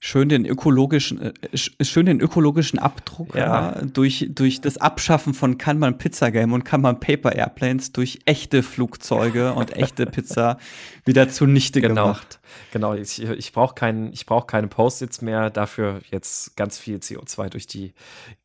[0.00, 3.72] schön den ökologischen, äh, schön den ökologischen Abdruck ja.
[3.72, 8.62] Ja, durch, durch das Abschaffen von Kanban Pizza Game und Kanban Paper Airplanes durch echte
[8.62, 10.58] Flugzeuge und echte Pizza
[11.04, 12.04] wieder zunichte genau.
[12.04, 12.40] gemacht.
[12.72, 17.48] Genau, ich, ich brauche kein, ich brauch keine Post-its mehr, dafür jetzt ganz viel CO2
[17.48, 17.92] durch die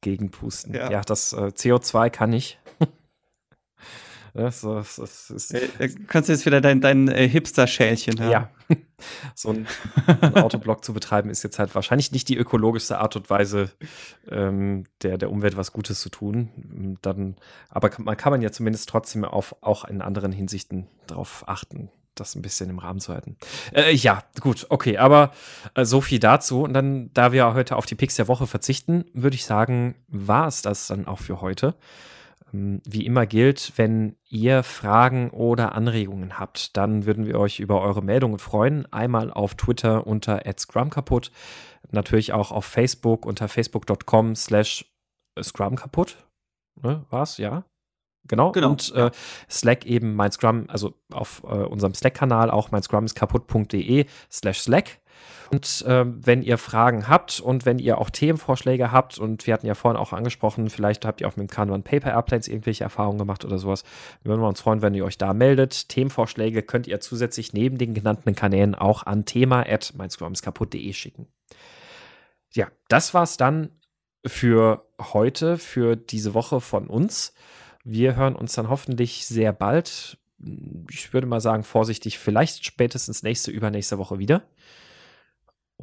[0.02, 0.74] Gegend pusten.
[0.74, 2.58] Ja, ja das äh, CO2 kann ich.
[4.34, 8.32] Das, das, das ist äh, äh, kannst du jetzt wieder dein, dein äh, Hipster-Schälchen haben.
[8.32, 8.50] Ja.
[9.36, 9.68] so ein,
[10.22, 13.70] ein Autoblock zu betreiben ist jetzt halt wahrscheinlich nicht die ökologischste Art und Weise,
[14.30, 16.98] ähm, der, der Umwelt was Gutes zu tun.
[17.04, 17.36] Dann,
[17.70, 22.34] aber man kann man ja zumindest trotzdem auf, auch in anderen Hinsichten darauf achten, das
[22.34, 23.38] ein bisschen im Rahmen zu halten.
[23.72, 25.32] Äh, ja, gut, okay, aber
[25.76, 26.64] äh, so viel dazu.
[26.64, 30.48] Und dann, da wir heute auf die Picks der Woche verzichten, würde ich sagen, war
[30.48, 31.76] es das dann auch für heute.
[32.54, 37.82] Ähm, wie immer gilt, wenn ihr Fragen oder Anregungen habt, dann würden wir euch über
[37.82, 38.92] eure Meldungen freuen.
[38.94, 41.32] Einmal auf Twitter unter @scrumkaputt,
[41.92, 44.86] natürlich auch auf Facebook unter facebook.com slash
[45.42, 46.18] scrumkaputt.
[46.82, 47.38] Ne, war's?
[47.38, 47.66] Ja.
[48.26, 48.54] Genau.
[48.54, 48.70] genau.
[48.70, 49.12] Und äh,
[49.50, 54.62] Slack eben mein Scrum, also auf äh, unserem Slack-Kanal auch mein Scrum ist kaputt.de slash
[54.62, 55.02] Slack.
[55.52, 59.68] Und äh, wenn ihr Fragen habt und wenn ihr auch Themenvorschläge habt, und wir hatten
[59.68, 63.18] ja vorhin auch angesprochen, vielleicht habt ihr auch mit dem Kanban Paper Airplanes irgendwelche Erfahrungen
[63.18, 63.84] gemacht oder sowas,
[64.24, 65.90] würden wir uns freuen, wenn ihr euch da meldet.
[65.90, 71.28] Themenvorschläge könnt ihr zusätzlich neben den genannten Kanälen auch an thema.meinscrumskaputt.de schicken.
[72.54, 73.70] Ja, das war's dann
[74.26, 77.34] für heute, für diese Woche von uns.
[77.84, 80.18] Wir hören uns dann hoffentlich sehr bald
[80.90, 84.44] ich würde mal sagen, vorsichtig, vielleicht spätestens nächste, übernächste Woche wieder.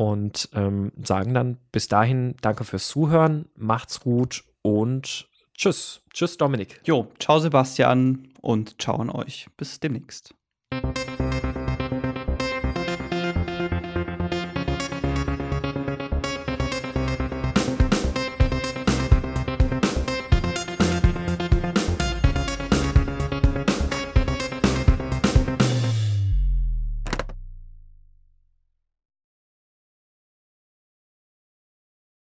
[0.00, 6.00] Und ähm, sagen dann bis dahin danke fürs Zuhören, macht's gut und tschüss.
[6.14, 6.80] Tschüss, Dominik.
[6.84, 9.48] Jo, ciao Sebastian und ciao an euch.
[9.58, 10.34] Bis demnächst.